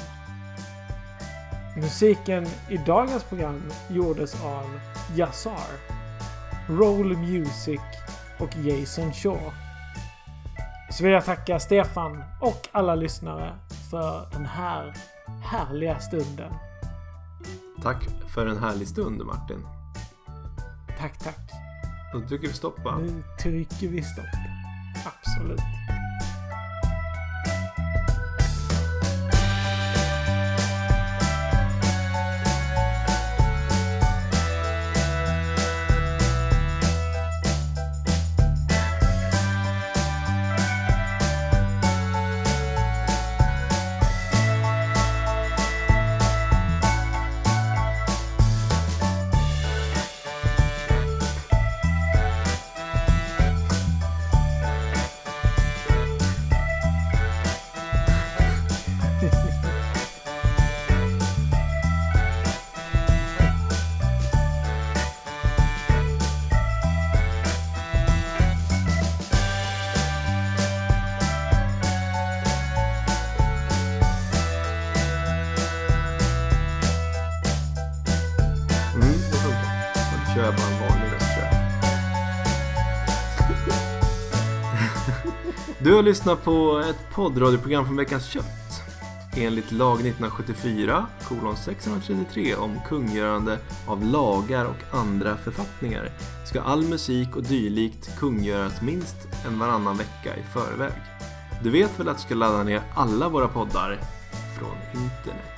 Musiken 1.76 2.48
i 2.70 2.78
dagens 2.78 3.24
program 3.24 3.62
gjordes 3.90 4.44
av 4.44 4.80
Yassar, 5.16 5.80
Roll 6.70 7.18
Music 7.18 7.82
och 8.40 8.56
Jason 8.56 9.14
Shaw. 9.14 9.54
Så 10.92 11.04
vill 11.04 11.14
jag 11.14 11.26
tacka 11.26 11.60
Stefan 11.60 12.24
och 12.42 12.68
alla 12.72 12.96
lyssnare 12.96 13.56
för 13.92 14.28
den 14.32 14.46
här 14.46 14.94
härliga 15.44 16.00
stunden. 16.00 16.54
Tack 17.84 18.04
för 18.34 18.48
en 18.48 18.58
härlig 18.58 18.88
stund 18.88 19.26
Martin. 19.26 19.68
Tack, 21.00 21.18
tack. 21.20 21.73
Då 22.14 22.22
trycker 22.22 22.48
vi 22.48 22.54
stopp 22.54 22.80
va? 22.86 22.98
Nu 22.98 23.24
trycker 23.42 23.88
vi 23.88 24.04
stopp. 24.04 24.26
Absolut. 25.06 25.60
Du 85.94 85.98
har 85.98 86.04
lyssnat 86.04 86.44
på 86.44 86.84
ett 86.90 87.16
poddradioprogram 87.16 87.86
från 87.86 87.96
Veckans 87.96 88.26
Kött. 88.26 88.82
Enligt 89.38 89.72
lag 89.72 89.94
1974, 89.94 91.06
kolon 91.24 91.58
633 91.58 92.56
om 92.56 92.80
kungörande 92.88 93.60
av 93.88 94.04
lagar 94.04 94.66
och 94.66 94.98
andra 95.00 95.38
författningar 95.38 96.12
ska 96.46 96.62
all 96.62 96.84
musik 96.84 97.36
och 97.36 97.44
dylikt 97.44 98.20
kungöras 98.20 98.82
minst 98.82 99.18
en 99.46 99.60
varannan 99.60 99.98
vecka 99.98 100.38
i 100.38 100.44
förväg. 100.54 101.02
Du 101.64 101.70
vet 101.70 102.00
väl 102.00 102.10
att 102.10 102.18
du 102.18 102.24
ska 102.24 102.36
ladda 102.36 102.64
ner 102.64 102.82
alla 102.96 103.30
våra 103.30 103.48
poddar 103.48 104.00
från 104.58 105.02
internet? 105.04 105.54